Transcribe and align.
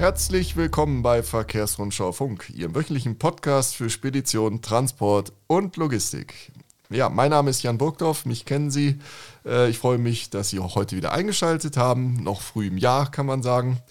Herzlich 0.00 0.56
willkommen 0.56 1.02
bei 1.02 1.22
Verkehrsrundschau 1.22 2.12
Funk, 2.12 2.48
Ihrem 2.54 2.74
wöchentlichen 2.74 3.18
Podcast 3.18 3.76
für 3.76 3.90
Spedition, 3.90 4.62
Transport 4.62 5.34
und 5.46 5.76
Logistik. 5.76 6.52
Ja, 6.88 7.10
mein 7.10 7.28
Name 7.28 7.50
ist 7.50 7.62
Jan 7.62 7.76
Burgdorf, 7.76 8.24
mich 8.24 8.46
kennen 8.46 8.70
Sie. 8.70 8.98
Äh, 9.44 9.68
ich 9.68 9.78
freue 9.78 9.98
mich, 9.98 10.30
dass 10.30 10.48
Sie 10.48 10.58
auch 10.58 10.74
heute 10.74 10.96
wieder 10.96 11.12
eingeschaltet 11.12 11.76
haben. 11.76 12.14
Noch 12.14 12.40
früh 12.40 12.68
im 12.68 12.78
Jahr, 12.78 13.10
kann 13.10 13.26
man 13.26 13.42
sagen. 13.42 13.82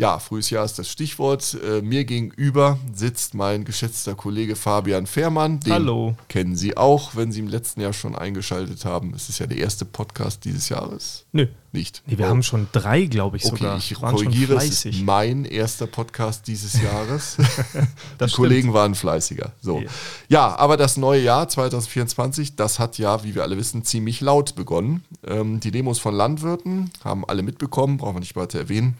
Ja, 0.00 0.20
frühes 0.20 0.48
Jahr 0.50 0.64
ist 0.64 0.78
das 0.78 0.88
Stichwort. 0.88 1.58
Äh, 1.60 1.82
mir 1.82 2.04
gegenüber 2.04 2.78
sitzt 2.94 3.34
mein 3.34 3.64
geschätzter 3.64 4.14
Kollege 4.14 4.54
Fabian 4.54 5.08
Fehrmann. 5.08 5.58
Den 5.58 5.72
Hallo. 5.72 6.14
Kennen 6.28 6.54
Sie 6.54 6.76
auch, 6.76 7.16
wenn 7.16 7.32
Sie 7.32 7.40
im 7.40 7.48
letzten 7.48 7.80
Jahr 7.80 7.92
schon 7.92 8.14
eingeschaltet 8.14 8.84
haben. 8.84 9.12
Es 9.12 9.28
ist 9.28 9.40
ja 9.40 9.48
der 9.48 9.58
erste 9.58 9.84
Podcast 9.84 10.44
dieses 10.44 10.68
Jahres. 10.68 11.24
Nö. 11.32 11.48
Nicht. 11.72 12.02
Nee, 12.06 12.16
wir 12.16 12.26
oh. 12.26 12.28
haben 12.30 12.42
schon 12.42 12.68
drei, 12.72 13.04
glaube 13.04 13.36
ich 13.36 13.44
okay, 13.44 13.56
sogar. 13.56 13.76
Ich 13.76 14.00
waren 14.00 14.14
korrigiere, 14.14 14.54
es 14.54 14.84
ist 14.86 15.02
mein 15.02 15.44
erster 15.44 15.86
Podcast 15.86 16.46
dieses 16.46 16.80
Jahres. 16.82 17.36
Die 18.20 18.30
Kollegen 18.30 18.72
waren 18.72 18.94
fleißiger. 18.94 19.52
So. 19.60 19.80
Yeah. 19.80 19.90
Ja, 20.28 20.56
aber 20.56 20.76
das 20.76 20.96
neue 20.96 21.20
Jahr 21.20 21.48
2024, 21.48 22.56
das 22.56 22.78
hat 22.78 22.96
ja, 22.96 23.22
wie 23.22 23.34
wir 23.34 23.42
alle 23.42 23.58
wissen, 23.58 23.84
ziemlich 23.84 24.20
laut 24.22 24.54
begonnen. 24.54 25.04
Ähm, 25.26 25.60
die 25.60 25.70
Demos 25.70 25.98
von 25.98 26.14
Landwirten 26.14 26.90
haben 27.04 27.24
alle 27.26 27.42
mitbekommen, 27.42 27.98
brauchen 27.98 28.16
wir 28.16 28.20
nicht 28.20 28.36
weiter 28.36 28.60
erwähnen. 28.60 28.96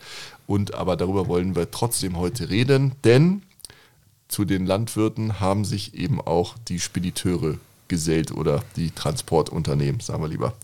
Und 0.48 0.74
aber 0.74 0.96
darüber 0.96 1.28
wollen 1.28 1.54
wir 1.54 1.70
trotzdem 1.70 2.16
heute 2.16 2.48
reden, 2.48 2.92
denn 3.04 3.42
zu 4.28 4.46
den 4.46 4.64
Landwirten 4.64 5.40
haben 5.40 5.66
sich 5.66 5.92
eben 5.92 6.22
auch 6.22 6.56
die 6.68 6.80
Spediteure 6.80 7.58
gesellt 7.86 8.32
oder 8.32 8.62
die 8.74 8.90
Transportunternehmen, 8.90 10.00
sagen 10.00 10.22
wir 10.22 10.28
lieber. 10.28 10.54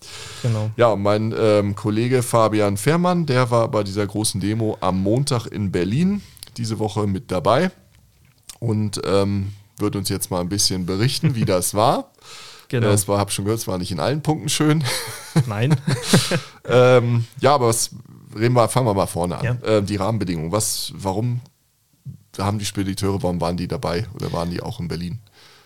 Genau. 0.42 0.70
Ja, 0.78 0.96
mein 0.96 1.34
ähm, 1.38 1.74
Kollege 1.74 2.22
Fabian 2.22 2.78
Fehrmann, 2.78 3.26
der 3.26 3.50
war 3.50 3.68
bei 3.68 3.82
dieser 3.82 4.06
großen 4.06 4.40
Demo 4.40 4.78
am 4.80 5.02
Montag 5.02 5.46
in 5.46 5.70
Berlin 5.70 6.22
diese 6.56 6.78
Woche 6.78 7.06
mit 7.06 7.30
dabei 7.30 7.70
und 8.60 9.02
ähm, 9.04 9.52
wird 9.76 9.96
uns 9.96 10.08
jetzt 10.08 10.30
mal 10.30 10.40
ein 10.40 10.48
bisschen 10.48 10.86
berichten, 10.86 11.34
wie 11.34 11.44
das 11.44 11.74
war. 11.74 12.10
Genau. 12.68 12.88
Es 12.88 13.06
war, 13.06 13.18
habe 13.18 13.30
schon 13.30 13.44
gehört, 13.44 13.60
es 13.60 13.68
war 13.68 13.76
nicht 13.76 13.92
in 13.92 14.00
allen 14.00 14.22
Punkten 14.22 14.48
schön. 14.48 14.82
Nein. 15.46 15.76
ähm, 16.64 17.26
ja, 17.38 17.54
aber 17.54 17.68
was 17.68 17.90
reden 18.36 18.54
wir, 18.54 18.68
fangen 18.68 18.86
wir 18.86 18.94
mal 18.94 19.06
vorne 19.06 19.38
an. 19.38 19.44
Ja. 19.44 19.68
Äh, 19.68 19.82
die 19.82 19.96
Rahmenbedingungen. 19.96 20.52
Was, 20.52 20.92
warum 20.96 21.40
haben 22.38 22.58
die 22.58 22.64
Spediteure, 22.64 23.22
warum 23.22 23.40
waren 23.40 23.56
die 23.56 23.68
dabei 23.68 24.06
oder 24.14 24.32
waren 24.32 24.50
die 24.50 24.62
auch 24.62 24.80
in 24.80 24.88
Berlin? 24.88 25.20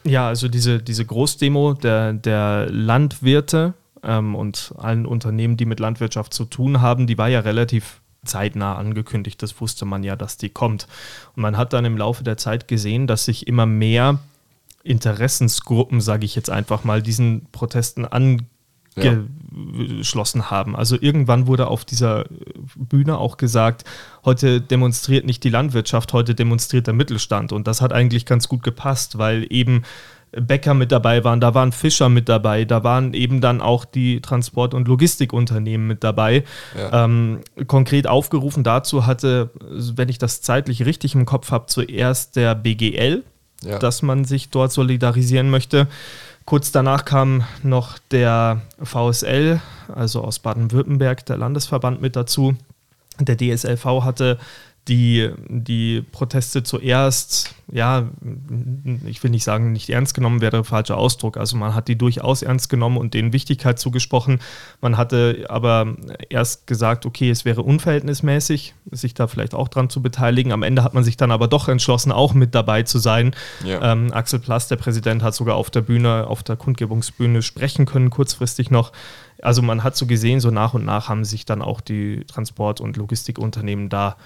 Ja, 0.05 0.29
also 0.29 0.49
diese, 0.49 0.81
diese 0.83 1.05
Großdemo 1.05 1.75
der, 1.75 2.13
der 2.13 2.69
Landwirte 2.71 3.75
ähm, 4.03 4.35
und 4.35 4.75
allen 4.79 5.07
Unternehmen, 5.07 5.57
die 5.57 5.67
mit 5.67 5.81
Landwirtschaft 5.81 6.33
zu 6.33 6.45
tun 6.45 6.81
haben, 6.81 7.07
die 7.07 7.19
war 7.19 7.29
ja 7.29 7.41
relativ 7.41 8.01
zeitnah 8.25 8.77
angekündigt. 8.77 9.43
Das 9.43 9.61
wusste 9.61 9.85
man 9.85 10.03
ja, 10.05 10.17
dass 10.17 10.37
die 10.37 10.51
kommt. 10.51 10.87
Und 11.37 11.43
man 11.43 11.57
hat 11.57 11.73
dann 11.73 11.85
im 11.85 11.97
Laufe 11.97 12.25
der 12.25 12.37
Zeit 12.37 12.69
gesehen, 12.69 13.07
dass 13.07 13.25
sich 13.25 13.47
immer 13.47 13.67
mehr 13.67 14.19
Interessensgruppen, 14.83 16.01
sage 16.01 16.25
ich 16.25 16.35
jetzt 16.35 16.51
einfach 16.51 16.85
mal, 16.85 17.03
diesen 17.03 17.47
Protesten 17.53 18.05
an 19.07 19.39
geschlossen 19.99 20.51
haben. 20.51 20.77
Also 20.77 20.97
irgendwann 21.01 21.47
wurde 21.47 21.67
auf 21.69 21.85
dieser 21.85 22.27
Bühne 22.77 23.19
auch 23.19 23.37
gesagt, 23.37 23.85
heute 24.25 24.61
demonstriert 24.61 25.27
nicht 25.27 25.43
die 25.45 25.51
Landwirtschaft, 25.51 26.13
heute 26.13 26.35
demonstriert 26.35 26.87
der 26.87 26.95
Mittelstand. 26.95 27.53
Und 27.53 27.67
das 27.67 27.81
hat 27.81 27.93
eigentlich 27.93 28.27
ganz 28.27 28.49
gut 28.49 28.63
gepasst, 28.63 29.19
weil 29.19 29.47
eben 29.51 29.83
Bäcker 30.33 30.75
mit 30.75 30.93
dabei 30.93 31.25
waren, 31.25 31.41
da 31.41 31.55
waren 31.55 31.73
Fischer 31.73 32.11
mit 32.11 32.29
dabei, 32.29 32.67
da 32.67 32.85
waren 32.85 33.15
eben 33.15 33.41
dann 33.41 33.63
auch 33.63 33.87
die 33.87 34.21
Transport- 34.21 34.75
und 34.75 34.87
Logistikunternehmen 34.87 35.87
mit 35.87 36.05
dabei. 36.05 36.45
Ja. 36.77 37.05
Ähm, 37.05 37.41
konkret 37.67 38.07
aufgerufen 38.07 38.63
dazu 38.63 39.07
hatte, 39.07 39.51
wenn 39.61 40.11
ich 40.11 40.19
das 40.19 40.43
zeitlich 40.43 40.85
richtig 40.85 41.15
im 41.15 41.25
Kopf 41.25 41.51
habe, 41.51 41.67
zuerst 41.67 42.37
der 42.37 42.55
BGL, 42.55 43.25
ja. 43.65 43.79
dass 43.79 44.03
man 44.03 44.27
sich 44.27 44.51
dort 44.51 44.71
solidarisieren 44.71 45.49
möchte. 45.49 45.89
Kurz 46.49 46.73
danach 46.73 47.05
kam 47.05 47.45
noch 47.63 47.99
der 48.11 48.63
VSL, 48.83 49.61
also 49.95 50.23
aus 50.23 50.39
Baden-Württemberg, 50.39 51.27
der 51.27 51.37
Landesverband 51.37 52.01
mit 52.01 52.17
dazu. 52.17 52.57
Der 53.21 53.37
DSLV 53.37 53.85
hatte 54.05 54.39
die, 54.89 55.31
die 55.49 56.03
Proteste 56.13 56.63
zuerst, 56.63 57.55
ja, 57.71 58.09
ich 59.07 59.23
will 59.23 59.31
nicht 59.31 59.45
sagen, 59.45 59.73
nicht 59.73 59.91
ernst 59.91 60.15
genommen 60.15 60.41
wäre 60.41 60.53
der 60.53 60.65
falsche 60.65 60.97
Ausdruck. 60.97 61.37
Also 61.37 61.57
man 61.59 61.75
hat 61.75 61.89
die 61.89 61.99
durchaus 61.99 62.43
ernst 62.43 62.71
genommen 62.71 62.97
und 62.97 63.13
denen 63.13 63.35
Wichtigkeit 63.35 63.79
zugesprochen. 63.79 64.41
Man 64.81 64.97
hatte 64.97 65.45
aber 65.51 65.95
erst 66.31 66.67
gesagt, 66.67 67.05
okay, 67.05 67.29
es 67.29 67.45
wäre 67.45 67.63
unverhältnismäßig, 67.63 68.75
sich 68.91 69.13
da 69.13 69.27
vielleicht 69.27 69.55
auch 69.55 69.69
dran 69.69 69.91
zu 69.91 70.01
beteiligen. 70.01 70.53
Am 70.53 70.63
Ende 70.63 70.83
hat 70.83 70.95
man 70.95 71.05
sich 71.05 71.19
dann 71.19 71.31
aber 71.31 71.49
doch 71.49 71.69
entschlossen, 71.69 72.11
auch 72.11 72.33
mit 72.33 72.55
dabei 72.55 72.83
zu 72.83 72.99
sein. 72.99 73.35
Ja. 73.65 73.93
Ähm, 73.93 74.13
Axel 74.15 74.39
Plass, 74.39 74.69
der 74.69 74.77
Präsident, 74.77 75.23
hat 75.23 75.35
sogar 75.35 75.57
auf 75.57 75.69
der 75.69 75.83
Bühne, 75.83 76.27
auf 76.27 76.43
der 76.43 76.57
Kundgebungsbühne 76.57 77.43
sprechen 77.43 77.85
können, 77.85 78.09
kurzfristig 78.09 78.71
noch. 78.71 78.93
Also 79.43 79.63
man 79.63 79.85
hat 79.85 79.97
so 79.97 80.07
gesehen, 80.07 80.41
so 80.41 80.51
nach 80.51 80.75
und 80.75 80.85
nach 80.85 81.09
haben 81.09 81.25
sich 81.25 81.45
dann 81.45 81.63
auch 81.63 81.81
die 81.81 82.25
Transport- 82.27 82.81
und 82.81 82.97
Logistikunternehmen 82.97 83.89
da 83.89 84.17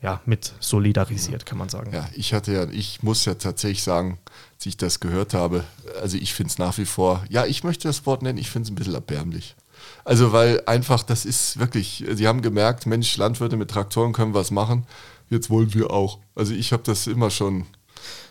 ja, 0.00 0.20
mit 0.26 0.52
solidarisiert, 0.60 1.44
kann 1.44 1.58
man 1.58 1.68
sagen. 1.68 1.92
Ja, 1.92 2.08
ich 2.14 2.32
hatte 2.32 2.52
ja, 2.52 2.68
ich 2.70 3.02
muss 3.02 3.24
ja 3.24 3.34
tatsächlich 3.34 3.82
sagen, 3.82 4.18
als 4.54 4.66
ich 4.66 4.76
das 4.76 5.00
gehört 5.00 5.34
habe, 5.34 5.64
also 6.00 6.16
ich 6.16 6.34
finde 6.34 6.52
es 6.52 6.58
nach 6.58 6.78
wie 6.78 6.84
vor, 6.84 7.24
ja, 7.28 7.46
ich 7.46 7.64
möchte 7.64 7.88
das 7.88 8.06
Wort 8.06 8.22
nennen, 8.22 8.38
ich 8.38 8.50
finde 8.50 8.66
es 8.66 8.70
ein 8.70 8.76
bisschen 8.76 8.94
erbärmlich. 8.94 9.56
Also, 10.04 10.32
weil 10.32 10.62
einfach, 10.66 11.02
das 11.02 11.24
ist 11.24 11.58
wirklich, 11.58 12.04
sie 12.12 12.26
haben 12.26 12.42
gemerkt, 12.42 12.86
Mensch, 12.86 13.16
Landwirte 13.16 13.56
mit 13.56 13.70
Traktoren 13.70 14.12
können 14.12 14.34
was 14.34 14.50
machen, 14.50 14.86
jetzt 15.30 15.50
wollen 15.50 15.74
wir 15.74 15.90
auch. 15.90 16.18
Also 16.34 16.54
ich 16.54 16.72
habe 16.72 16.82
das 16.84 17.06
immer 17.06 17.30
schon. 17.30 17.66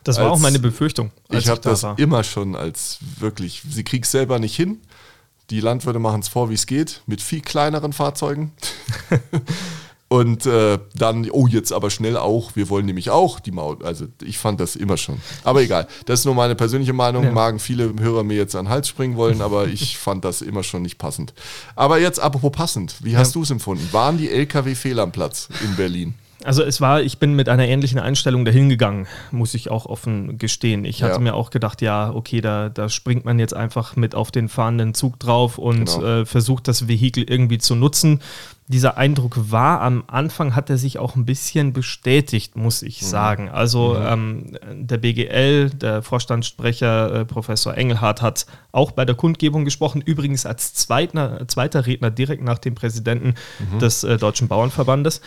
Das 0.03 0.17
war 0.17 0.25
als, 0.25 0.33
auch 0.33 0.39
meine 0.39 0.59
Befürchtung. 0.59 1.11
ich 1.29 1.49
habe 1.49 1.61
das 1.61 1.83
war. 1.83 1.99
immer 1.99 2.23
schon 2.23 2.55
als 2.55 2.99
wirklich, 3.19 3.63
sie 3.69 3.83
kriegen 3.83 4.03
es 4.03 4.11
selber 4.11 4.39
nicht 4.39 4.55
hin. 4.55 4.81
Die 5.49 5.61
Landwirte 5.61 5.99
machen 5.99 6.21
es 6.21 6.27
vor, 6.27 6.49
wie 6.49 6.55
es 6.55 6.65
geht, 6.65 7.01
mit 7.05 7.21
viel 7.21 7.41
kleineren 7.41 7.93
Fahrzeugen. 7.93 8.51
Und 10.09 10.45
äh, 10.45 10.79
dann, 10.95 11.29
oh, 11.31 11.47
jetzt 11.47 11.73
aber 11.73 11.89
schnell 11.89 12.15
auch, 12.15 12.55
wir 12.55 12.69
wollen 12.69 12.85
nämlich 12.85 13.09
auch 13.09 13.41
die 13.41 13.51
Maut. 13.51 13.83
Also 13.83 14.05
ich 14.23 14.37
fand 14.37 14.61
das 14.61 14.77
immer 14.77 14.95
schon. 14.95 15.17
Aber 15.43 15.61
egal, 15.61 15.85
das 16.05 16.21
ist 16.21 16.25
nur 16.25 16.33
meine 16.33 16.55
persönliche 16.55 16.93
Meinung. 16.93 17.25
Ja. 17.25 17.31
Magen 17.31 17.59
viele 17.59 17.93
Hörer 17.99 18.23
mir 18.23 18.37
jetzt 18.37 18.55
an 18.55 18.65
den 18.65 18.71
Hals 18.71 18.87
springen 18.87 19.17
wollen, 19.17 19.41
aber 19.41 19.67
ich 19.67 19.97
fand 19.97 20.23
das 20.23 20.41
immer 20.41 20.63
schon 20.63 20.81
nicht 20.81 20.97
passend. 20.97 21.33
Aber 21.75 21.99
jetzt 21.99 22.19
apropos 22.21 22.53
passend, 22.53 22.95
wie 23.01 23.17
hast 23.17 23.29
ja. 23.29 23.33
du 23.33 23.43
es 23.43 23.51
empfunden? 23.51 23.85
Waren 23.91 24.17
die 24.17 24.29
LKW 24.29 24.75
fehl 24.75 24.99
am 25.01 25.11
Platz 25.11 25.49
in 25.61 25.75
Berlin? 25.75 26.13
Also 26.43 26.63
es 26.63 26.81
war, 26.81 27.01
ich 27.01 27.17
bin 27.17 27.33
mit 27.33 27.49
einer 27.49 27.67
ähnlichen 27.67 27.99
Einstellung 27.99 28.45
dahin 28.45 28.69
gegangen, 28.69 29.07
muss 29.31 29.53
ich 29.53 29.71
auch 29.71 29.85
offen 29.85 30.37
gestehen. 30.37 30.85
Ich 30.85 31.01
hatte 31.01 31.15
ja. 31.15 31.19
mir 31.19 31.33
auch 31.33 31.49
gedacht, 31.49 31.81
ja, 31.81 32.11
okay, 32.11 32.41
da, 32.41 32.69
da 32.69 32.89
springt 32.89 33.25
man 33.25 33.39
jetzt 33.39 33.55
einfach 33.55 33.95
mit 33.95 34.13
auf 34.13 34.31
den 34.31 34.47
fahrenden 34.47 34.93
Zug 34.93 35.19
drauf 35.19 35.57
und 35.57 35.85
genau. 35.85 36.05
äh, 36.05 36.25
versucht 36.25 36.67
das 36.67 36.87
Vehikel 36.87 37.23
irgendwie 37.23 37.57
zu 37.57 37.75
nutzen 37.75 38.21
dieser 38.69 38.97
Eindruck 38.97 39.51
war. 39.51 39.81
Am 39.81 40.03
Anfang 40.07 40.53
hat 40.53 40.69
er 40.69 40.77
sich 40.77 40.99
auch 40.99 41.15
ein 41.15 41.25
bisschen 41.25 41.71
bestätigt, 41.71 42.57
muss 42.57 42.81
ich 42.81 43.01
mhm. 43.01 43.05
sagen. 43.05 43.49
Also 43.49 43.95
mhm. 43.97 44.53
ähm, 44.61 44.87
der 44.87 44.97
BGL, 44.97 45.69
der 45.69 46.01
Vorstandssprecher 46.03 47.21
äh, 47.21 47.25
Professor 47.25 47.75
Engelhardt 47.75 48.21
hat 48.21 48.45
auch 48.73 48.91
bei 48.91 49.05
der 49.05 49.15
Kundgebung 49.15 49.63
gesprochen, 49.63 50.01
übrigens 50.01 50.45
als 50.45 50.73
zweiter, 50.73 51.47
zweiter 51.47 51.85
Redner 51.85 52.11
direkt 52.11 52.43
nach 52.43 52.59
dem 52.59 52.75
Präsidenten 52.75 53.35
mhm. 53.59 53.79
des 53.79 54.03
äh, 54.03 54.17
Deutschen 54.17 54.49
Bauernverbandes. 54.49 55.21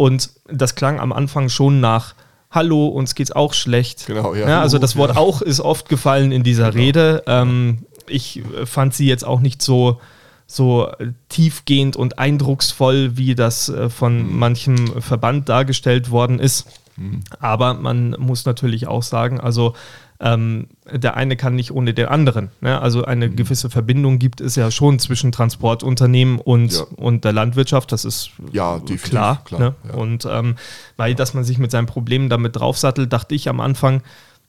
Und 0.00 0.30
das 0.50 0.76
klang 0.76 0.98
am 0.98 1.12
Anfang 1.12 1.50
schon 1.50 1.78
nach 1.78 2.14
Hallo, 2.50 2.86
uns 2.86 3.14
geht's 3.14 3.32
auch 3.32 3.52
schlecht. 3.52 4.06
Genau, 4.06 4.34
ja. 4.34 4.48
ja 4.48 4.60
also 4.62 4.78
das 4.78 4.96
Wort 4.96 5.14
ja. 5.14 5.20
auch 5.20 5.42
ist 5.42 5.60
oft 5.60 5.90
gefallen 5.90 6.32
in 6.32 6.42
dieser 6.42 6.70
genau. 6.70 6.82
Rede. 6.82 7.22
Ähm, 7.26 7.84
ich 8.06 8.42
fand 8.64 8.94
sie 8.94 9.06
jetzt 9.06 9.26
auch 9.26 9.40
nicht 9.40 9.60
so 9.60 10.00
so 10.46 10.88
äh, 10.88 11.08
tiefgehend 11.28 11.96
und 11.96 12.18
eindrucksvoll, 12.18 13.18
wie 13.18 13.34
das 13.34 13.68
äh, 13.68 13.90
von 13.90 14.26
mhm. 14.26 14.38
manchem 14.38 15.02
Verband 15.02 15.50
dargestellt 15.50 16.10
worden 16.10 16.38
ist. 16.38 16.66
Mhm. 16.96 17.20
Aber 17.38 17.74
man 17.74 18.16
muss 18.18 18.46
natürlich 18.46 18.86
auch 18.86 19.02
sagen, 19.02 19.38
also 19.38 19.74
ähm, 20.20 20.68
der 20.90 21.16
eine 21.16 21.36
kann 21.36 21.54
nicht 21.54 21.72
ohne 21.72 21.94
den 21.94 22.06
anderen. 22.06 22.50
Ne? 22.60 22.80
Also 22.80 23.04
eine 23.04 23.28
mhm. 23.28 23.36
gewisse 23.36 23.70
Verbindung 23.70 24.18
gibt 24.18 24.40
es 24.40 24.54
ja 24.54 24.70
schon 24.70 24.98
zwischen 24.98 25.32
Transportunternehmen 25.32 26.38
und, 26.38 26.72
ja. 26.72 26.82
und 26.96 27.24
der 27.24 27.32
Landwirtschaft, 27.32 27.90
das 27.90 28.04
ist 28.04 28.32
ja, 28.52 28.80
klar. 29.02 29.42
klar 29.44 29.60
ne? 29.60 29.74
ja. 29.88 29.94
Und 29.94 30.26
ähm, 30.30 30.56
weil, 30.96 31.14
dass 31.14 31.32
man 31.32 31.44
sich 31.44 31.58
mit 31.58 31.70
seinen 31.70 31.86
Problemen 31.86 32.28
damit 32.28 32.56
draufsattelt, 32.56 33.12
dachte 33.12 33.34
ich 33.34 33.48
am 33.48 33.60
Anfang, 33.60 34.02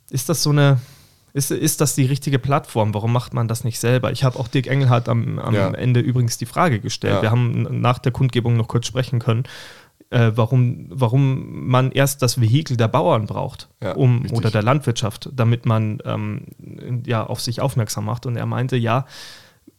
ist 0.10 0.28
das 0.28 0.44
so 0.44 0.50
eine 0.50 0.80
ist, 1.34 1.50
ist 1.50 1.80
das 1.80 1.96
die 1.96 2.06
richtige 2.06 2.40
Plattform? 2.40 2.94
Warum 2.94 3.14
macht 3.14 3.34
man 3.34 3.48
das 3.48 3.64
nicht 3.64 3.80
selber? 3.80 4.12
Ich 4.12 4.26
habe 4.26 4.38
auch 4.38 4.50
Dirk 4.50 4.68
Engelhardt 4.68 5.08
am, 5.08 5.40
am 5.40 5.54
ja. 5.54 5.72
Ende 5.72 6.02
übrigens 6.02 6.38
die 6.38 6.46
Frage 6.46 6.82
gestellt. 6.82 7.16
Ja. 7.16 7.22
Wir 7.22 7.32
haben 7.32 7.80
nach 7.80 8.00
der 8.00 8.12
Kundgebung 8.12 8.58
noch 8.58 8.68
kurz 8.68 8.88
sprechen 8.88 9.20
können, 9.20 9.44
äh, 10.12 10.32
warum, 10.36 10.86
warum 10.90 11.68
man 11.68 11.92
erst 11.92 12.22
das 12.22 12.40
Vehikel 12.40 12.78
der 12.78 12.88
Bauern 12.88 13.26
braucht 13.26 13.68
ja, 13.82 13.94
um, 13.94 14.26
oder 14.32 14.52
der 14.52 14.64
Landwirtschaft, 14.64 15.30
damit 15.34 15.66
man 15.66 15.98
ähm, 16.06 16.46
ja, 17.06 17.26
auf 17.26 17.42
sich 17.42 17.60
aufmerksam 17.60 18.06
macht. 18.06 18.26
Und 18.26 18.38
er 18.38 18.46
meinte, 18.46 18.78
ja, 18.78 19.06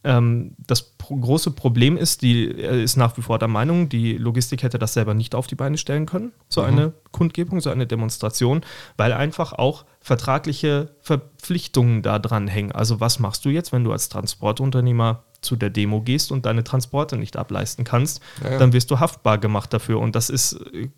Ähm, 0.05 0.55
das 0.57 0.81
pro 0.97 1.15
große 1.15 1.51
Problem 1.51 1.95
ist, 1.95 2.23
die 2.23 2.51
er 2.59 2.71
ist 2.83 2.97
nach 2.97 3.15
wie 3.15 3.21
vor 3.21 3.39
der 3.39 3.47
Meinung, 3.47 3.87
die 3.87 4.17
Logistik 4.17 4.61
hätte 4.61 4.77
das 4.77 4.93
selber 4.93 5.13
nicht 5.13 5.33
auf 5.33 5.47
die 5.47 5.55
Beine 5.55 5.77
stellen 5.77 6.05
können, 6.05 6.33
so 6.49 6.61
mhm. 6.61 6.67
eine 6.67 6.93
Kundgebung, 7.11 7.61
so 7.61 7.69
eine 7.69 7.87
Demonstration, 7.87 8.61
weil 8.97 9.13
einfach 9.13 9.53
auch 9.53 9.85
vertragliche 10.01 10.89
Verpflichtungen 10.99 12.01
da 12.01 12.19
dran 12.19 12.49
hängen. 12.49 12.73
Also 12.73 12.99
was 12.99 13.19
machst 13.19 13.45
du 13.45 13.49
jetzt, 13.49 13.71
wenn 13.71 13.85
du 13.85 13.93
als 13.93 14.09
Transportunternehmer 14.09 15.23
zu 15.43 15.55
der 15.55 15.69
Demo 15.69 16.01
gehst 16.01 16.31
und 16.31 16.45
deine 16.45 16.63
Transporte 16.63 17.17
nicht 17.17 17.37
ableisten 17.37 17.85
kannst, 17.85 18.21
ja, 18.43 18.51
ja. 18.51 18.57
dann 18.57 18.73
wirst 18.73 18.91
du 18.91 18.99
haftbar 18.99 19.37
gemacht 19.37 19.73
dafür. 19.73 19.99
Und 19.99 20.15
das 20.15 20.29
ist, 20.29 20.53
äh, 20.73 20.89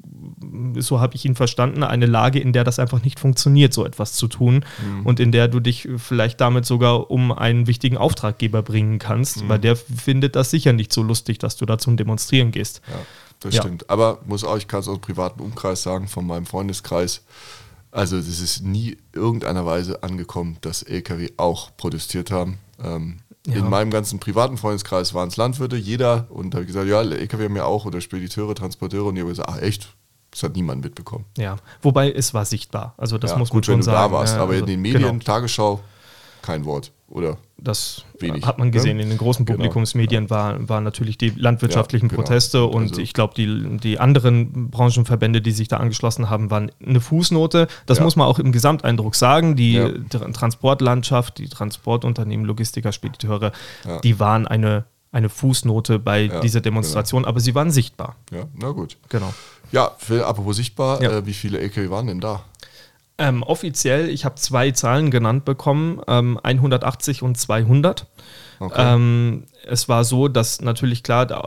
so 0.79 0.99
habe 0.99 1.15
ich 1.15 1.25
ihn 1.25 1.35
verstanden, 1.35 1.83
eine 1.83 2.05
Lage, 2.05 2.39
in 2.39 2.53
der 2.53 2.63
das 2.63 2.79
einfach 2.79 3.03
nicht 3.03 3.19
funktioniert, 3.19 3.73
so 3.73 3.85
etwas 3.85 4.13
zu 4.13 4.27
tun 4.27 4.65
mhm. 4.83 5.05
und 5.05 5.19
in 5.19 5.31
der 5.31 5.47
du 5.47 5.59
dich 5.59 5.87
vielleicht 5.97 6.41
damit 6.41 6.65
sogar 6.65 7.11
um 7.11 7.31
einen 7.31 7.67
wichtigen 7.67 7.97
Auftraggeber 7.97 8.61
bringen 8.61 8.99
kannst, 8.99 9.43
mhm. 9.43 9.49
weil 9.49 9.59
der 9.59 9.75
findet 9.75 10.35
das 10.35 10.51
sicher 10.51 10.73
nicht 10.73 10.93
so 10.93 11.03
lustig, 11.03 11.39
dass 11.39 11.55
du 11.55 11.65
da 11.65 11.77
zum 11.77 11.97
Demonstrieren 11.97 12.51
gehst. 12.51 12.81
Ja, 12.87 12.99
das 13.39 13.55
stimmt. 13.55 13.89
Aber 13.89 14.19
muss 14.25 14.43
auch, 14.43 14.57
ich 14.57 14.67
kann 14.67 14.79
es 14.79 14.87
aus 14.87 14.97
dem 14.97 15.01
privaten 15.01 15.41
Umkreis 15.41 15.83
sagen, 15.83 16.07
von 16.07 16.25
meinem 16.25 16.45
Freundeskreis, 16.45 17.23
also 17.95 18.17
es 18.17 18.41
ist 18.41 18.61
nie 18.61 18.97
irgendeiner 19.13 19.65
Weise 19.65 20.03
angekommen, 20.03 20.57
dass 20.59 20.83
Lkw 20.83 21.31
auch 21.37 21.75
protestiert 21.77 22.29
haben. 22.29 22.59
Ähm, 22.83 23.19
ja. 23.45 23.57
In 23.57 23.69
meinem 23.69 23.91
ganzen 23.91 24.19
privaten 24.19 24.57
Freundeskreis 24.57 25.13
waren 25.13 25.29
es 25.29 25.37
Landwirte, 25.37 25.75
jeder. 25.75 26.27
Und 26.29 26.53
da 26.53 26.57
habe 26.57 26.63
ich 26.63 26.67
gesagt, 26.67 26.87
ja, 26.87 27.01
LKW 27.01 27.45
haben 27.45 27.55
ja 27.55 27.65
auch 27.65 27.85
oder 27.85 28.01
Spediteure, 28.01 28.55
Transporteure. 28.55 29.05
Und 29.05 29.15
die 29.15 29.21
haben 29.21 29.27
gesagt, 29.27 29.49
ach 29.51 29.61
echt, 29.61 29.89
das 30.31 30.43
hat 30.43 30.55
niemand 30.55 30.83
mitbekommen. 30.83 31.25
Ja, 31.37 31.57
wobei 31.81 32.11
es 32.11 32.33
war 32.33 32.45
sichtbar. 32.45 32.93
Also 32.97 33.17
das 33.17 33.31
ja, 33.31 33.37
muss 33.37 33.49
gut, 33.49 33.57
man 33.57 33.63
schon 33.63 33.73
wenn 33.73 33.79
du 33.79 33.85
sagen. 33.85 34.11
da 34.11 34.17
warst. 34.17 34.35
Aber 34.35 34.53
also, 34.53 34.65
in 34.65 34.65
den 34.65 34.81
Medien, 34.81 35.01
genau. 35.01 35.23
Tagesschau, 35.23 35.81
kein 36.41 36.65
Wort. 36.65 36.91
Oder 37.15 37.37
das 37.57 38.03
wenig, 38.19 38.45
hat 38.45 38.59
man 38.59 38.73
gesehen. 38.73 38.97
Ne? 38.97 39.03
In 39.03 39.09
den 39.09 39.17
großen 39.17 39.45
genau. 39.45 39.55
Publikumsmedien 39.55 40.27
genau. 40.27 40.35
waren 40.35 40.67
war 40.67 40.81
natürlich 40.81 41.17
die 41.17 41.29
landwirtschaftlichen 41.29 42.07
ja, 42.07 42.09
genau. 42.09 42.21
Proteste 42.21 42.65
und 42.65 42.89
also. 42.89 42.99
ich 42.99 43.13
glaube, 43.13 43.33
die, 43.35 43.77
die 43.77 43.99
anderen 44.01 44.69
Branchenverbände, 44.69 45.41
die 45.41 45.51
sich 45.51 45.69
da 45.69 45.77
angeschlossen 45.77 46.29
haben, 46.29 46.51
waren 46.51 46.73
eine 46.85 46.99
Fußnote. 46.99 47.69
Das 47.85 47.99
ja. 47.99 48.03
muss 48.03 48.17
man 48.17 48.27
auch 48.27 48.37
im 48.37 48.51
Gesamteindruck 48.51 49.15
sagen. 49.15 49.55
Die 49.55 49.75
ja. 49.75 49.89
Transportlandschaft, 50.09 51.37
die 51.37 51.47
Transportunternehmen, 51.47 52.45
Logistiker, 52.45 52.91
Spediteure, 52.91 53.53
die 54.03 54.19
waren 54.19 54.45
eine, 54.45 54.83
eine 55.13 55.29
Fußnote 55.29 55.99
bei 55.99 56.27
dieser 56.27 56.59
Demonstration, 56.59 57.21
genau. 57.21 57.29
aber 57.29 57.39
sie 57.39 57.55
waren 57.55 57.71
sichtbar. 57.71 58.17
Ja, 58.29 58.43
na 58.59 58.71
gut. 58.71 58.97
Genau. 59.07 59.33
Ja, 59.71 59.95
apropos 60.25 60.57
sichtbar, 60.57 61.01
äh, 61.01 61.25
wie 61.25 61.33
viele 61.33 61.59
LKW 61.59 61.89
waren 61.89 62.07
denn 62.07 62.19
da? 62.19 62.43
Ähm, 63.17 63.43
offiziell, 63.43 64.09
ich 64.09 64.25
habe 64.25 64.35
zwei 64.35 64.71
Zahlen 64.71 65.09
genannt 65.09 65.45
bekommen, 65.45 66.01
ähm, 66.07 66.39
180 66.43 67.21
und 67.21 67.37
200. 67.37 68.07
Okay. 68.59 68.95
Ähm, 68.95 69.45
es 69.67 69.89
war 69.89 70.03
so, 70.03 70.27
dass 70.27 70.61
natürlich 70.61 71.03
klar, 71.03 71.25
der, 71.25 71.43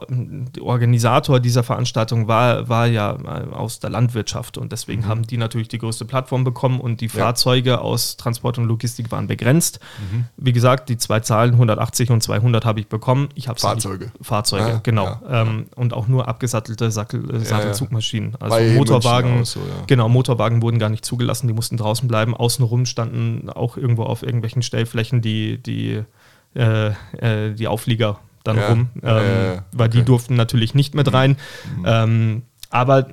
Organisator 0.61 1.41
dieser 1.41 1.63
Veranstaltung 1.63 2.29
war, 2.29 2.69
war 2.69 2.87
ja 2.87 3.17
aus 3.53 3.81
der 3.81 3.91
Landwirtschaft 3.91 4.59
und 4.59 4.73
deswegen 4.73 5.03
mhm. 5.03 5.09
haben 5.09 5.27
die 5.27 5.37
natürlich 5.37 5.69
die 5.69 5.79
größte 5.79 6.05
Plattform 6.05 6.45
bekommen 6.45 6.81
und 6.81 7.01
die 7.01 7.07
ja. 7.07 7.13
Fahrzeuge 7.13 7.81
aus 7.81 8.17
Transport 8.17 8.59
und 8.59 8.65
Logistik 8.65 9.11
waren 9.11 9.27
begrenzt. 9.27 9.81
Mhm. 10.11 10.25
Wie 10.37 10.53
gesagt, 10.53 10.89
die 10.89 10.97
zwei 10.97 11.21
Zahlen 11.21 11.53
180 11.53 12.11
und 12.11 12.23
200 12.23 12.65
habe 12.65 12.81
ich 12.81 12.89
bekommen. 12.89 13.29
Ich 13.35 13.47
Fahrzeuge. 13.47 14.07
Nicht, 14.07 14.27
Fahrzeuge, 14.27 14.69
ja, 14.69 14.81
genau. 14.83 15.07
Ja, 15.07 15.43
ähm, 15.43 15.67
und 15.75 15.95
auch 15.95 16.09
nur 16.09 16.29
abgesattelte 16.29 16.91
Sattel, 16.91 17.35
äh, 17.35 17.41
Sattelzugmaschinen. 17.41 18.37
Also 18.41 18.57
Bei 18.57 18.75
Motorwagen, 18.75 19.45
so, 19.45 19.61
genau, 19.87 20.09
Motorwagen 20.09 20.63
wurden 20.63 20.79
gar 20.79 20.91
nicht 20.91 21.05
zugelassen, 21.05 21.47
die 21.47 21.55
mussten 21.55 21.77
draußen 21.77 22.09
bleiben. 22.09 22.35
Außenrum 22.35 22.87
standen 22.87 23.49
auch 23.51 23.77
irgendwo 23.77 24.05
auf 24.05 24.23
irgendwelchen 24.23 24.63
Stellflächen 24.63 25.23
die, 25.23 25.63
die 25.63 26.05
äh, 26.55 26.89
äh, 26.89 27.55
die 27.55 27.69
Auflieger 27.69 28.21
dann 28.45 28.57
ja, 28.57 28.69
rum, 28.69 28.89
ähm, 29.03 29.09
äh, 29.09 29.63
weil 29.73 29.89
okay. 29.89 29.99
die 29.99 30.05
durften 30.05 30.35
natürlich 30.35 30.75
nicht 30.75 30.95
mit 30.95 31.13
rein. 31.13 31.37
Mhm. 31.77 31.85
Ähm, 31.87 32.43
aber 32.71 33.07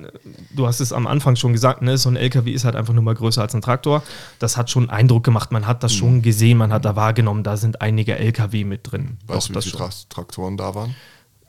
du 0.54 0.66
hast 0.66 0.80
es 0.80 0.92
am 0.92 1.06
Anfang 1.06 1.36
schon 1.36 1.52
gesagt, 1.52 1.80
ne, 1.80 1.96
so 1.96 2.10
ein 2.10 2.16
LKW 2.16 2.50
ist 2.50 2.64
halt 2.64 2.76
einfach 2.76 2.92
nur 2.92 3.02
mal 3.02 3.14
größer 3.14 3.40
als 3.40 3.54
ein 3.54 3.62
Traktor. 3.62 4.02
Das 4.38 4.56
hat 4.56 4.70
schon 4.70 4.90
Eindruck 4.90 5.24
gemacht, 5.24 5.50
man 5.50 5.66
hat 5.66 5.82
das 5.82 5.94
mhm. 5.94 5.98
schon 5.98 6.22
gesehen, 6.22 6.58
man 6.58 6.72
hat 6.72 6.84
da 6.84 6.96
wahrgenommen, 6.96 7.42
da 7.42 7.56
sind 7.56 7.80
einige 7.80 8.18
LKW 8.18 8.64
mit 8.64 8.90
drin. 8.90 9.16
Weißt 9.26 9.48
du, 9.48 9.54
wie 9.54 9.62
viele 9.62 9.88
Traktoren 10.08 10.56
da 10.56 10.74
waren? 10.74 10.94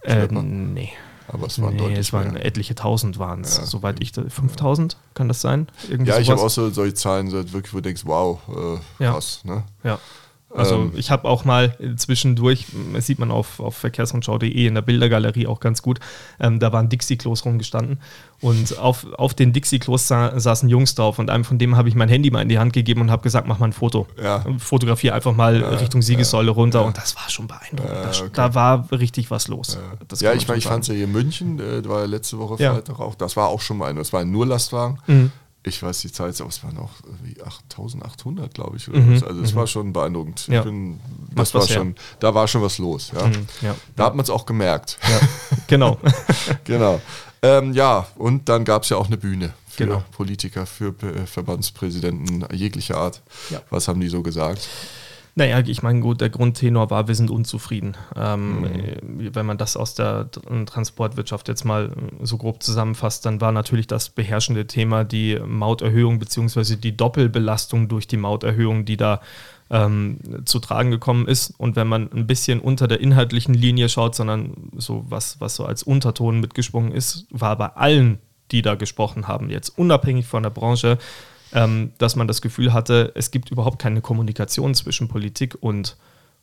Äh, 0.04 0.28
nee. 0.28 0.92
Aber 1.28 1.48
es 1.48 1.62
waren 1.62 1.74
nee, 1.74 1.80
deutlich 1.80 2.00
es 2.00 2.14
waren 2.14 2.34
mehr. 2.34 2.46
etliche 2.46 2.74
tausend 2.76 3.20
waren 3.20 3.42
es, 3.42 3.58
ja. 3.58 3.66
soweit 3.66 4.02
ich, 4.02 4.14
5000, 4.14 4.96
kann 5.14 5.28
das 5.28 5.42
sein? 5.42 5.68
Irgendwie 5.90 6.12
ja, 6.12 6.20
ich 6.20 6.30
habe 6.30 6.40
auch 6.40 6.50
so 6.50 6.70
solche 6.70 6.94
Zahlen, 6.94 7.30
so 7.30 7.38
wirklich, 7.52 7.74
wo 7.74 7.78
du 7.78 7.82
denkst, 7.82 8.04
wow, 8.06 8.40
äh, 8.48 9.04
krass. 9.04 9.42
Ja. 9.44 9.56
Ne? 9.56 9.64
ja. 9.84 10.00
Also 10.58 10.76
ähm, 10.76 10.92
ich 10.96 11.12
habe 11.12 11.28
auch 11.28 11.46
mal 11.46 11.78
zwischendurch, 11.98 12.66
das 12.94 13.06
sieht 13.06 13.20
man 13.20 13.32
auf, 13.32 13.60
auf 13.60 13.76
verkehrsrundschau.de 13.78 14.68
in 14.68 14.74
der 14.74 14.82
Bildergalerie 14.82 15.48
auch 15.48 15.60
ganz 15.60 15.82
gut, 15.82 16.00
ähm, 16.40 16.60
da 16.60 16.74
waren 16.74 16.90
Dixie-Klos 16.90 17.46
rumgestanden 17.46 18.00
und 18.42 18.78
auf, 18.80 19.06
auf 19.14 19.34
den 19.34 19.54
Dixie-Klos 19.54 20.08
sa 20.08 20.40
saßen 20.40 20.68
Jungs 20.70 20.96
drauf 20.96 21.20
und 21.20 21.30
einem 21.30 21.44
von 21.44 21.58
dem 21.58 21.76
habe 21.78 21.90
ich 21.90 21.96
mein 21.96 22.10
Handy 22.10 22.32
mal 22.32 22.42
in 22.42 22.50
die 22.50 22.60
Hand 22.60 22.74
gegeben 22.74 23.02
und 23.02 23.12
habe 23.12 23.22
gesagt, 23.24 23.48
mach 23.48 23.60
mal 23.60 23.68
ein 23.68 23.74
Foto. 23.74 24.08
Ja. 24.22 24.44
Fotografiere 24.58 25.14
einfach 25.14 25.36
mal 25.36 25.62
ja, 25.62 25.70
Richtung 25.70 26.02
Siegessäule 26.02 26.48
ja, 26.48 26.54
runter 26.54 26.86
und 26.86 26.98
das 26.98 27.16
war 27.16 27.30
schon 27.30 27.48
beeindruckend. 27.48 27.96
Da, 28.04 28.10
okay. 28.10 28.30
da, 28.34 28.56
war 28.56 28.92
richtig 28.92 29.30
was 29.30 29.48
los. 29.48 29.78
Ja, 30.20 30.34
ich 30.34 30.48
meine, 30.48 30.58
ich 30.58 30.66
fand 30.66 30.84
es 30.84 30.88
ja 30.88 30.96
hier 30.96 31.06
in 31.06 31.12
München, 31.12 31.60
äh, 31.60 31.88
war 31.88 32.02
ja 32.02 32.06
letzte 32.06 32.38
Woche 32.40 32.58
Freitag 32.58 33.00
auch, 33.00 33.16
das 33.16 33.36
war 33.36 33.48
auch 33.48 33.62
schon 33.62 33.78
mal, 33.78 33.94
das 33.94 34.12
war 34.14 34.22
ein 34.22 34.32
nur 34.32 34.46
Lastwagen. 34.46 35.00
Mhm 35.08 35.32
ich 35.64 35.82
weiß 35.84 36.02
die 36.02 36.08
jetzt, 36.08 36.22
aber 36.22 36.50
es 36.50 36.64
waren 36.64 36.78
auch 36.78 36.92
8800, 37.46 38.54
glaube 38.54 38.78
ich. 38.78 38.88
Mhm. 38.88 39.22
Also 39.26 39.42
es 39.42 39.54
mhm. 39.54 39.58
war 39.58 39.68
schon 39.68 39.94
beeindruckend. 39.94 40.48
Ja. 40.48 40.62
Bin, 40.62 41.00
das 41.36 41.54
war 41.54 41.68
schon, 41.68 41.96
da 42.20 42.34
war 42.34 42.48
schon 42.48 42.62
was 42.62 42.78
los. 42.78 43.12
Ja. 43.14 43.28
Mhm. 43.28 43.48
ja. 43.62 43.76
Da 43.96 44.06
hat 44.06 44.16
man 44.16 44.24
es 44.24 44.30
auch 44.30 44.46
gemerkt. 44.46 44.98
Ja. 45.04 45.28
Genau. 45.68 45.98
genau. 46.64 47.02
Ähm, 47.42 47.74
ja, 47.74 48.08
und 48.16 48.50
dann 48.50 48.66
gab 48.66 48.84
es 48.84 48.90
ja 48.90 48.98
auch 48.98 49.08
eine 49.08 49.18
Bühne 49.18 49.54
für 49.68 49.86
genau. 49.86 50.04
Politiker, 50.12 50.66
für 50.66 50.94
Verbandspräsidenten 51.26 52.46
jeglicher 52.52 52.98
Art. 52.98 53.22
Was 53.70 53.88
haben 53.88 54.00
die 54.00 54.10
so 54.10 54.24
gesagt? 54.24 54.68
Naja, 55.38 55.60
ich 55.60 55.84
meine, 55.84 56.00
gut, 56.00 56.20
der 56.20 56.32
Grundtenor 56.32 56.90
war, 56.90 57.08
wir 57.08 57.14
sind 57.14 57.30
unzufrieden. 57.30 57.96
Ähm, 58.16 58.62
mhm. 58.62 59.36
Wenn 59.36 59.46
man 59.46 59.60
das 59.60 59.78
aus 59.78 59.94
der 59.94 60.32
Transportwirtschaft 60.66 61.48
jetzt 61.48 61.64
mal 61.64 61.92
so 62.24 62.40
grob 62.40 62.64
zusammenfasst, 62.64 63.24
dann 63.24 63.40
war 63.40 63.52
natürlich 63.52 63.86
das 63.86 64.10
beherrschende 64.10 64.66
Thema 64.66 65.04
die 65.04 65.40
Mauterhöhung 65.46 66.18
bzw. 66.18 66.78
die 66.78 66.98
Doppelbelastung 66.98 67.88
durch 67.88 68.08
die 68.08 68.18
Mauterhöhung, 68.18 68.86
die 68.86 68.98
da 68.98 69.22
ähm, 69.70 70.18
zu 70.46 70.58
tragen 70.58 70.90
gekommen 70.90 71.28
ist. 71.28 71.54
Und 71.60 71.76
wenn 71.76 71.88
man 71.88 72.12
ein 72.12 72.26
bisschen 72.26 72.60
unter 72.60 72.88
der 72.88 73.00
inhaltlichen 73.00 73.54
Linie 73.54 73.90
schaut, 73.90 74.16
sondern 74.16 74.72
so 74.76 75.06
was, 75.08 75.40
was 75.40 75.56
so 75.56 75.66
als 75.66 75.84
Unterton 75.84 76.40
mitgesprungen 76.40 76.92
ist, 76.92 77.28
war 77.30 77.56
bei 77.60 77.68
allen, 77.68 78.18
die 78.50 78.64
da 78.64 78.74
gesprochen 78.74 79.28
haben, 79.28 79.52
jetzt 79.52 79.78
unabhängig 79.78 80.26
von 80.26 80.42
der 80.42 80.50
Branche, 80.50 80.98
ähm, 81.54 81.92
dass 81.98 82.16
man 82.16 82.28
das 82.28 82.42
Gefühl 82.42 82.74
hatte, 82.74 83.12
es 83.16 83.32
gibt 83.32 83.52
überhaupt 83.52 83.80
keine 83.80 84.02
Kommunikation 84.02 84.76
zwischen 84.76 85.08
Politik 85.08 85.58
und, 85.60 85.98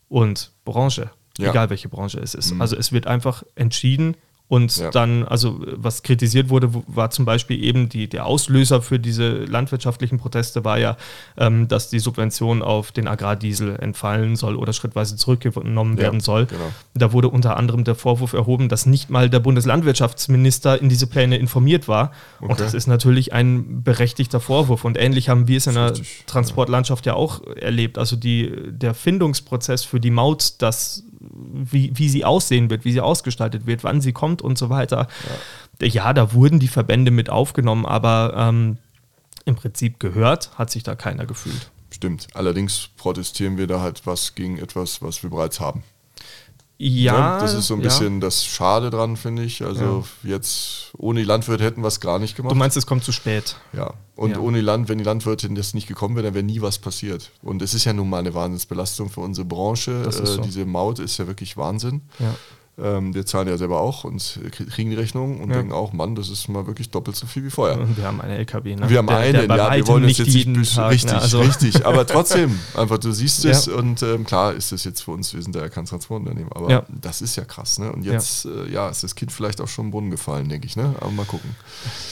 und 0.08 0.52
Branche, 0.64 1.10
ja. 1.38 1.50
egal 1.50 1.70
welche 1.70 1.88
Branche 1.88 2.18
es 2.20 2.34
ist. 2.34 2.54
Mhm. 2.54 2.60
Also 2.60 2.76
es 2.76 2.92
wird 2.92 3.06
einfach 3.06 3.42
entschieden, 3.54 4.16
und 4.46 4.76
ja. 4.76 4.90
dann, 4.90 5.24
also 5.24 5.62
was 5.64 6.02
kritisiert 6.02 6.50
wurde, 6.50 6.68
war 6.86 7.10
zum 7.10 7.24
Beispiel 7.24 7.64
eben 7.64 7.88
die, 7.88 8.08
der 8.08 8.26
Auslöser 8.26 8.82
für 8.82 8.98
diese 8.98 9.44
landwirtschaftlichen 9.44 10.18
Proteste 10.18 10.64
war 10.66 10.78
ja, 10.78 10.98
ähm, 11.38 11.66
dass 11.66 11.88
die 11.88 11.98
Subvention 11.98 12.60
auf 12.60 12.92
den 12.92 13.08
Agrardiesel 13.08 13.76
entfallen 13.76 14.36
soll 14.36 14.56
oder 14.56 14.74
schrittweise 14.74 15.16
zurückgenommen 15.16 15.96
ja, 15.96 16.04
werden 16.04 16.20
soll. 16.20 16.44
Genau. 16.44 16.72
Da 16.92 17.12
wurde 17.12 17.30
unter 17.30 17.56
anderem 17.56 17.84
der 17.84 17.94
Vorwurf 17.94 18.34
erhoben, 18.34 18.68
dass 18.68 18.84
nicht 18.84 19.08
mal 19.08 19.30
der 19.30 19.40
Bundeslandwirtschaftsminister 19.40 20.80
in 20.80 20.90
diese 20.90 21.06
Pläne 21.06 21.38
informiert 21.38 21.88
war. 21.88 22.12
Okay. 22.40 22.50
Und 22.52 22.60
das 22.60 22.74
ist 22.74 22.86
natürlich 22.86 23.32
ein 23.32 23.82
berechtigter 23.82 24.40
Vorwurf. 24.40 24.84
Und 24.84 24.98
ähnlich 24.98 25.30
haben 25.30 25.48
wir 25.48 25.56
es 25.56 25.66
in 25.66 25.74
der 25.74 25.94
Transportlandschaft 26.26 27.06
ja. 27.06 27.12
ja 27.12 27.16
auch 27.16 27.42
erlebt. 27.56 27.96
Also 27.96 28.14
die, 28.14 28.52
der 28.68 28.92
Findungsprozess 28.92 29.84
für 29.84 30.00
die 30.00 30.10
Maut, 30.10 30.56
das 30.58 31.04
wie, 31.54 31.92
wie 31.94 32.08
sie 32.08 32.24
aussehen 32.24 32.70
wird, 32.70 32.84
wie 32.84 32.92
sie 32.92 33.00
ausgestaltet 33.00 33.66
wird, 33.66 33.84
wann 33.84 34.00
sie 34.00 34.12
kommt 34.12 34.42
und 34.42 34.58
so 34.58 34.70
weiter. 34.70 35.08
Ja, 35.80 35.86
ja 35.86 36.12
da 36.12 36.32
wurden 36.32 36.58
die 36.58 36.68
Verbände 36.68 37.10
mit 37.10 37.30
aufgenommen, 37.30 37.86
aber 37.86 38.34
ähm, 38.36 38.78
im 39.44 39.54
Prinzip 39.56 40.00
gehört 40.00 40.50
hat 40.58 40.70
sich 40.70 40.82
da 40.82 40.94
keiner 40.94 41.26
gefühlt. 41.26 41.70
Stimmt. 41.90 42.26
Allerdings 42.34 42.88
protestieren 42.96 43.56
wir 43.56 43.66
da 43.66 43.80
halt 43.80 44.06
was 44.06 44.34
gegen 44.34 44.58
etwas, 44.58 45.00
was 45.00 45.22
wir 45.22 45.30
bereits 45.30 45.60
haben. 45.60 45.84
Ja. 46.76 47.34
Ne? 47.34 47.40
Das 47.40 47.54
ist 47.54 47.68
so 47.68 47.74
ein 47.74 47.80
bisschen 47.80 48.14
ja. 48.14 48.20
das 48.20 48.44
Schade 48.44 48.90
dran, 48.90 49.16
finde 49.16 49.44
ich. 49.44 49.64
Also 49.64 50.04
ja. 50.24 50.30
jetzt 50.30 50.90
ohne 50.98 51.20
die 51.20 51.26
Landwirte 51.26 51.62
hätten 51.62 51.82
wir 51.82 51.88
es 51.88 52.00
gar 52.00 52.18
nicht 52.18 52.36
gemacht. 52.36 52.52
Du 52.52 52.56
meinst, 52.56 52.76
es 52.76 52.86
kommt 52.86 53.04
zu 53.04 53.12
spät. 53.12 53.56
Ja. 53.72 53.94
Und 54.16 54.32
ja. 54.32 54.38
ohne 54.38 54.60
Land, 54.60 54.88
wenn 54.88 54.98
die 54.98 55.04
Landwirte 55.04 55.48
das 55.50 55.74
nicht 55.74 55.86
gekommen 55.86 56.16
wäre, 56.16 56.24
dann 56.26 56.34
wäre 56.34 56.44
nie 56.44 56.60
was 56.60 56.78
passiert. 56.78 57.30
Und 57.42 57.62
es 57.62 57.74
ist 57.74 57.84
ja 57.84 57.92
nun 57.92 58.10
mal 58.10 58.18
eine 58.18 58.34
Wahnsinnsbelastung 58.34 59.08
für 59.08 59.20
unsere 59.20 59.44
Branche. 59.44 60.02
Äh, 60.06 60.12
so. 60.12 60.40
Diese 60.40 60.64
Maut 60.64 60.98
ist 60.98 61.16
ja 61.18 61.26
wirklich 61.26 61.56
Wahnsinn. 61.56 62.02
Ja. 62.18 62.34
Ähm, 62.76 63.14
wir 63.14 63.24
zahlen 63.24 63.46
ja 63.46 63.56
selber 63.56 63.80
auch 63.80 64.02
und 64.02 64.40
kriegen 64.50 64.90
die 64.90 64.96
Rechnung 64.96 65.40
und 65.40 65.50
ja. 65.50 65.56
denken 65.56 65.72
auch, 65.72 65.92
Mann, 65.92 66.16
das 66.16 66.28
ist 66.28 66.48
mal 66.48 66.66
wirklich 66.66 66.90
doppelt 66.90 67.16
so 67.16 67.26
viel 67.26 67.44
wie 67.44 67.50
vorher. 67.50 67.78
Und 67.78 67.96
wir 67.96 68.04
haben 68.04 68.20
eine 68.20 68.36
LKW, 68.36 68.74
ne? 68.74 68.90
Wir 68.90 68.98
haben 68.98 69.08
einen, 69.10 69.48
ja, 69.48 69.74
wir 69.74 69.86
wollen 69.86 70.04
nicht 70.04 70.18
jetzt 70.18 70.34
nicht 70.34 70.74
Tag, 70.74 70.90
richtig, 70.90 71.12
ne? 71.12 71.20
also 71.20 71.40
richtig, 71.40 71.86
aber 71.86 72.04
trotzdem, 72.06 72.58
einfach 72.76 72.98
du 72.98 73.12
siehst 73.12 73.44
es 73.44 73.66
ja. 73.66 73.74
und 73.74 74.02
ähm, 74.02 74.24
klar 74.24 74.54
ist 74.54 74.72
es 74.72 74.82
jetzt 74.82 75.02
für 75.02 75.12
uns, 75.12 75.32
wir 75.32 75.42
sind 75.42 75.54
ja 75.54 75.68
kein 75.68 75.84
Transportunternehmen, 75.84 76.50
aber 76.52 76.68
ja. 76.68 76.82
das 76.88 77.22
ist 77.22 77.36
ja 77.36 77.44
krass, 77.44 77.78
ne? 77.78 77.92
Und 77.92 78.04
jetzt, 78.04 78.44
ja. 78.44 78.50
Äh, 78.50 78.72
ja, 78.72 78.88
ist 78.88 79.04
das 79.04 79.14
Kind 79.14 79.30
vielleicht 79.30 79.60
auch 79.60 79.68
schon 79.68 79.86
im 79.86 79.90
Brunnen 79.92 80.10
gefallen, 80.10 80.48
denke 80.48 80.66
ich, 80.66 80.74
ne? 80.74 80.96
Aber 81.00 81.12
mal 81.12 81.26
gucken. 81.26 81.54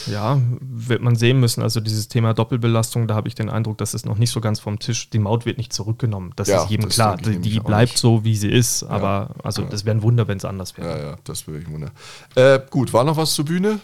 Ja, 0.07 0.41
wird 0.61 1.03
man 1.03 1.17
sehen 1.17 1.41
müssen. 1.41 1.63
Also 1.63 1.81
dieses 1.81 2.07
Thema 2.07 2.35
Doppelbelastung, 2.35 3.09
da 3.09 3.17
habe 3.17 3.27
ich 3.27 3.35
den 3.35 3.51
Eindruck, 3.51 3.79
dass 3.79 3.95
es 3.95 4.05
noch 4.05 4.17
nicht 4.17 4.31
so 4.31 4.41
ganz 4.41 4.61
vom 4.61 4.79
Tisch, 4.79 5.11
die 5.11 5.19
Maut 5.19 5.45
wird 5.45 5.59
nicht 5.59 5.73
zurückgenommen. 5.73 6.33
Das 6.37 6.49
ist 6.49 6.71
jedem 6.71 6.87
das 6.87 6.95
klar. 6.95 7.17
Die, 7.17 7.39
die 7.39 7.59
bleibt 7.59 7.99
so, 7.99 8.23
wie 8.23 8.37
sie 8.37 8.51
ist, 8.51 8.85
aber 8.85 9.31
also 9.43 9.63
das 9.63 9.85
wäre 9.85 9.97
ein 9.97 10.03
Wunder, 10.03 10.29
wenn 10.29 10.39
es 10.39 10.45
anders 10.53 10.77
wäre. 10.77 10.89
Ja, 10.89 11.05
ja, 11.11 11.17
das 11.25 11.47
würde 11.47 11.61
ich 11.61 11.71
wundern. 11.71 11.91
Äh, 12.35 12.61
gut, 12.71 12.93
war 12.93 13.05
noch 13.05 13.17
was 13.17 13.35
zur 13.35 13.45
Bühne? 13.45 13.81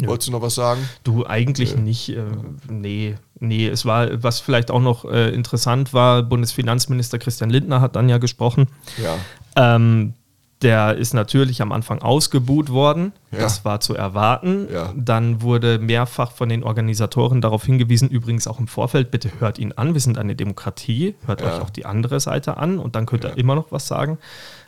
Ja. 0.00 0.08
Wolltest 0.08 0.28
du 0.28 0.32
noch 0.32 0.42
was 0.42 0.54
sagen? 0.54 0.88
Du 1.02 1.26
eigentlich 1.26 1.74
äh. 1.74 1.80
nicht. 1.80 2.10
Äh, 2.10 2.22
nee, 2.68 3.16
nee. 3.40 3.66
Es 3.66 3.84
war, 3.84 4.22
was 4.22 4.38
vielleicht 4.38 4.70
auch 4.70 4.80
noch 4.80 5.04
äh, 5.04 5.30
interessant 5.30 5.92
war, 5.92 6.22
Bundesfinanzminister 6.22 7.18
Christian 7.18 7.50
Lindner 7.50 7.80
hat 7.80 7.96
dann 7.96 8.08
ja 8.08 8.18
gesprochen. 8.18 8.68
Ja. 9.02 9.16
Ähm, 9.56 10.14
der 10.62 10.96
ist 10.96 11.14
natürlich 11.14 11.62
am 11.62 11.70
Anfang 11.70 12.02
ausgebuht 12.02 12.70
worden. 12.70 13.12
Ja. 13.30 13.38
Das 13.40 13.64
war 13.64 13.80
zu 13.80 13.94
erwarten. 13.94 14.66
Ja. 14.72 14.92
Dann 14.96 15.40
wurde 15.42 15.78
mehrfach 15.78 16.32
von 16.32 16.48
den 16.48 16.64
Organisatoren 16.64 17.40
darauf 17.40 17.64
hingewiesen, 17.64 18.08
übrigens 18.08 18.48
auch 18.48 18.58
im 18.58 18.66
Vorfeld, 18.66 19.10
bitte 19.10 19.30
hört 19.38 19.58
ihn 19.58 19.72
an, 19.72 19.94
wir 19.94 20.00
sind 20.00 20.18
eine 20.18 20.34
Demokratie, 20.34 21.14
hört 21.26 21.40
ja. 21.40 21.48
euch 21.48 21.60
auch 21.60 21.70
die 21.70 21.86
andere 21.86 22.18
Seite 22.18 22.56
an 22.56 22.78
und 22.78 22.96
dann 22.96 23.06
könnt 23.06 23.24
ihr 23.24 23.36
immer 23.36 23.54
noch 23.54 23.70
was 23.70 23.86
sagen. 23.86 24.18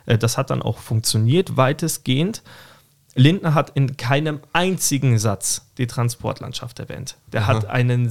Äh, 0.05 0.17
das 0.17 0.37
hat 0.37 0.49
dann 0.49 0.61
auch 0.61 0.77
funktioniert, 0.77 1.57
weitestgehend. 1.57 2.41
Lindner 3.13 3.53
hat 3.53 3.71
in 3.71 3.97
keinem 3.97 4.39
einzigen 4.53 5.19
Satz 5.19 5.67
die 5.77 5.87
Transportlandschaft 5.87 6.79
erwähnt. 6.79 7.17
Der 7.33 7.41
Aha. 7.41 7.47
hat 7.47 7.65
einen 7.65 8.09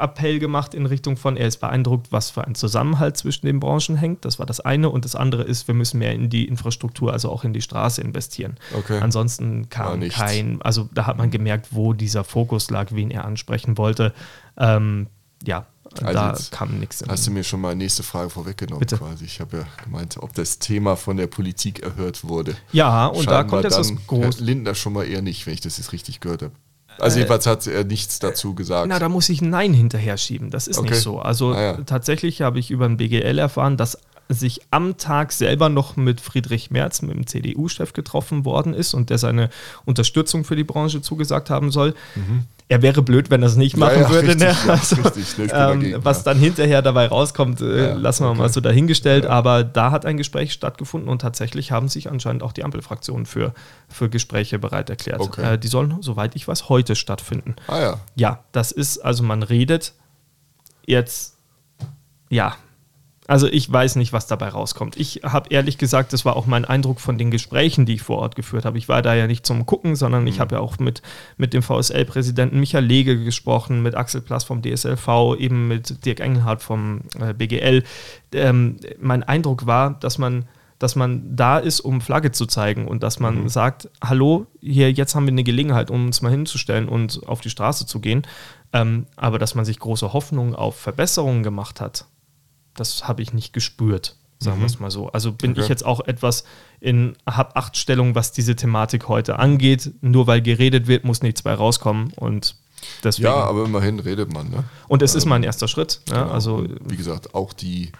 Seitenappell 0.00 0.38
gemacht 0.38 0.74
in 0.74 0.86
Richtung 0.86 1.16
von, 1.16 1.36
er 1.36 1.46
ist 1.46 1.58
beeindruckt, 1.58 2.10
was 2.10 2.30
für 2.30 2.44
ein 2.46 2.54
Zusammenhalt 2.54 3.16
zwischen 3.16 3.46
den 3.46 3.60
Branchen 3.60 3.96
hängt. 3.96 4.24
Das 4.24 4.38
war 4.38 4.46
das 4.46 4.60
eine. 4.60 4.88
Und 4.88 5.04
das 5.04 5.14
andere 5.14 5.42
ist, 5.42 5.68
wir 5.68 5.74
müssen 5.74 5.98
mehr 5.98 6.12
in 6.12 6.30
die 6.30 6.48
Infrastruktur, 6.48 7.12
also 7.12 7.30
auch 7.30 7.44
in 7.44 7.52
die 7.52 7.62
Straße 7.62 8.00
investieren. 8.00 8.56
Okay. 8.76 8.98
Ansonsten 9.00 9.68
kam 9.68 10.00
kein, 10.08 10.62
also 10.62 10.88
da 10.94 11.06
hat 11.06 11.18
man 11.18 11.30
gemerkt, 11.30 11.68
wo 11.70 11.92
dieser 11.92 12.24
Fokus 12.24 12.70
lag, 12.70 12.88
wen 12.92 13.10
er 13.10 13.24
ansprechen 13.24 13.76
wollte. 13.76 14.12
Ähm, 14.56 15.08
ja, 15.46 15.66
also 16.02 16.12
da 16.12 16.38
kam 16.50 16.78
nichts. 16.78 17.02
Hast 17.06 17.26
du 17.26 17.30
mir 17.30 17.42
schon 17.42 17.60
mal 17.60 17.74
nächste 17.74 18.02
Frage 18.02 18.30
vorweggenommen 18.30 18.80
Bitte? 18.80 18.98
quasi. 18.98 19.24
Ich 19.24 19.40
habe 19.40 19.58
ja 19.58 19.64
gemeint, 19.84 20.16
ob 20.18 20.32
das 20.34 20.58
Thema 20.58 20.96
von 20.96 21.16
der 21.16 21.26
Politik 21.26 21.80
erhört 21.80 22.24
wurde. 22.24 22.56
Ja, 22.72 23.06
und 23.06 23.24
Scheinbar 23.24 23.44
da 23.44 23.48
kommt 23.48 23.64
jetzt 23.64 23.76
das 23.78 23.92
groß. 24.06 24.40
Lindner 24.40 24.74
schon 24.74 24.92
mal 24.92 25.04
eher 25.04 25.22
nicht, 25.22 25.46
wenn 25.46 25.54
ich 25.54 25.60
das 25.60 25.78
jetzt 25.78 25.92
richtig 25.92 26.20
gehört 26.20 26.42
habe. 26.42 26.52
Also 27.00 27.16
äh, 27.16 27.20
jedenfalls 27.20 27.46
hat 27.46 27.66
er 27.66 27.84
nichts 27.84 28.18
dazu 28.18 28.54
gesagt. 28.54 28.88
Na, 28.88 28.98
da 28.98 29.08
muss 29.08 29.28
ich 29.28 29.42
Nein 29.42 29.72
hinterher 29.72 30.16
schieben. 30.16 30.50
Das 30.50 30.66
ist 30.66 30.78
okay. 30.78 30.90
nicht 30.90 31.00
so. 31.00 31.18
Also 31.18 31.52
ah, 31.52 31.62
ja. 31.62 31.76
tatsächlich 31.84 32.42
habe 32.42 32.58
ich 32.58 32.70
über 32.70 32.86
ein 32.86 32.96
BGL 32.96 33.38
erfahren, 33.38 33.76
dass 33.76 33.98
sich 34.32 34.60
am 34.70 34.96
Tag 34.96 35.32
selber 35.32 35.68
noch 35.68 35.96
mit 35.96 36.20
Friedrich 36.20 36.70
Merz, 36.70 37.02
mit 37.02 37.14
dem 37.14 37.26
CDU-Chef 37.26 37.92
getroffen 37.92 38.44
worden 38.44 38.74
ist 38.74 38.94
und 38.94 39.10
der 39.10 39.18
seine 39.18 39.50
Unterstützung 39.84 40.44
für 40.44 40.56
die 40.56 40.64
Branche 40.64 41.02
zugesagt 41.02 41.50
haben 41.50 41.70
soll. 41.70 41.94
Mhm 42.14 42.44
er 42.70 42.82
wäre 42.82 43.02
blöd, 43.02 43.30
wenn 43.30 43.42
er 43.42 43.48
es 43.48 43.56
nicht 43.56 43.76
machen 43.76 43.96
ja, 43.96 44.02
ja, 44.02 44.10
würde. 44.10 44.28
Richtig, 44.28 44.46
ne? 44.46 44.56
ja, 44.64 44.72
also, 44.72 44.96
richtig, 45.02 45.50
ähm, 45.52 45.96
was 46.04 46.22
dann 46.22 46.38
hinterher 46.38 46.82
dabei 46.82 47.08
rauskommt, 47.08 47.60
äh, 47.60 47.94
lassen 47.94 48.24
wir 48.24 48.30
okay. 48.30 48.38
mal 48.38 48.48
so 48.48 48.60
dahingestellt. 48.60 49.26
Aber 49.26 49.64
da 49.64 49.90
hat 49.90 50.06
ein 50.06 50.16
Gespräch 50.16 50.52
stattgefunden 50.52 51.10
und 51.10 51.20
tatsächlich 51.20 51.72
haben 51.72 51.88
sich 51.88 52.08
anscheinend 52.08 52.44
auch 52.44 52.52
die 52.52 52.62
Ampelfraktionen 52.62 53.26
für, 53.26 53.54
für 53.88 54.08
Gespräche 54.08 54.60
bereit 54.60 54.88
erklärt. 54.88 55.18
Okay. 55.18 55.54
Äh, 55.54 55.58
die 55.58 55.66
sollen, 55.66 55.96
soweit 56.00 56.36
ich 56.36 56.46
weiß, 56.46 56.68
heute 56.68 56.94
stattfinden. 56.94 57.56
Ah 57.66 57.80
ja. 57.80 58.00
Ja, 58.14 58.44
das 58.52 58.70
ist, 58.70 58.98
also 58.98 59.24
man 59.24 59.42
redet 59.42 59.92
jetzt, 60.86 61.34
ja, 62.28 62.54
also 63.30 63.46
ich 63.46 63.70
weiß 63.70 63.94
nicht, 63.94 64.12
was 64.12 64.26
dabei 64.26 64.48
rauskommt. 64.48 64.96
Ich 64.96 65.20
habe 65.22 65.50
ehrlich 65.50 65.78
gesagt, 65.78 66.12
das 66.12 66.24
war 66.24 66.34
auch 66.34 66.46
mein 66.46 66.64
Eindruck 66.64 66.98
von 66.98 67.16
den 67.16 67.30
Gesprächen, 67.30 67.86
die 67.86 67.94
ich 67.94 68.02
vor 68.02 68.18
Ort 68.18 68.34
geführt 68.34 68.64
habe. 68.64 68.76
Ich 68.76 68.88
war 68.88 69.02
da 69.02 69.14
ja 69.14 69.28
nicht 69.28 69.46
zum 69.46 69.66
Gucken, 69.66 69.94
sondern 69.94 70.26
ich 70.26 70.38
mhm. 70.38 70.40
habe 70.40 70.54
ja 70.56 70.60
auch 70.60 70.80
mit, 70.80 71.00
mit 71.36 71.54
dem 71.54 71.62
VSL-Präsidenten 71.62 72.58
Michael 72.58 72.84
Lege 72.84 73.22
gesprochen, 73.22 73.82
mit 73.82 73.94
Axel 73.94 74.20
Plass 74.20 74.42
vom 74.42 74.62
DSLV, 74.62 75.36
eben 75.38 75.68
mit 75.68 76.04
Dirk 76.04 76.18
Engelhardt 76.18 76.60
vom 76.60 77.02
äh, 77.20 77.32
BGL. 77.32 77.84
Ähm, 78.32 78.78
mein 78.98 79.22
Eindruck 79.22 79.64
war, 79.64 79.94
dass 80.00 80.18
man 80.18 80.46
dass 80.80 80.96
man 80.96 81.36
da 81.36 81.58
ist, 81.58 81.80
um 81.80 82.00
Flagge 82.00 82.32
zu 82.32 82.46
zeigen 82.46 82.88
und 82.88 83.02
dass 83.02 83.20
man 83.20 83.42
mhm. 83.42 83.48
sagt, 83.50 83.90
hallo, 84.02 84.46
hier, 84.60 84.90
jetzt 84.90 85.14
haben 85.14 85.26
wir 85.26 85.32
eine 85.32 85.44
Gelegenheit, 85.44 85.90
um 85.90 86.06
uns 86.06 86.22
mal 86.22 86.30
hinzustellen 86.30 86.88
und 86.88 87.28
auf 87.28 87.42
die 87.42 87.50
Straße 87.50 87.86
zu 87.86 88.00
gehen. 88.00 88.26
Ähm, 88.72 89.06
aber 89.14 89.38
dass 89.38 89.54
man 89.54 89.66
sich 89.66 89.78
große 89.78 90.14
Hoffnungen 90.14 90.54
auf 90.54 90.76
Verbesserungen 90.76 91.42
gemacht 91.42 91.82
hat, 91.82 92.06
das 92.80 93.06
habe 93.06 93.22
ich 93.22 93.32
nicht 93.32 93.52
gespürt, 93.52 94.16
sagen 94.38 94.58
mhm. 94.58 94.62
wir 94.62 94.66
es 94.66 94.80
mal 94.80 94.90
so. 94.90 95.08
Also 95.12 95.32
bin 95.32 95.52
okay. 95.52 95.60
ich 95.60 95.68
jetzt 95.68 95.84
auch 95.84 96.00
etwas 96.00 96.44
in 96.80 97.16
Hab-Acht-Stellung, 97.26 98.14
was 98.14 98.32
diese 98.32 98.56
Thematik 98.56 99.08
heute 99.08 99.38
angeht. 99.38 99.92
Nur 100.00 100.26
weil 100.26 100.40
geredet 100.42 100.86
wird, 100.86 101.04
muss 101.04 101.22
nichts 101.22 101.42
bei 101.42 101.54
rauskommen 101.54 102.12
und 102.16 102.56
deswegen. 103.04 103.26
Ja, 103.26 103.34
aber 103.34 103.66
immerhin 103.66 104.00
redet 104.00 104.32
man. 104.32 104.48
Ne? 104.50 104.64
Und 104.88 105.02
es 105.02 105.14
ähm, 105.14 105.18
ist 105.18 105.24
mal 105.26 105.36
ein 105.36 105.42
erster 105.42 105.68
Schritt. 105.68 106.00
Ja, 106.08 106.22
genau. 106.22 106.32
also, 106.32 106.66
wie 106.88 106.96
gesagt, 106.96 107.34
auch 107.34 107.52
die 107.52 107.92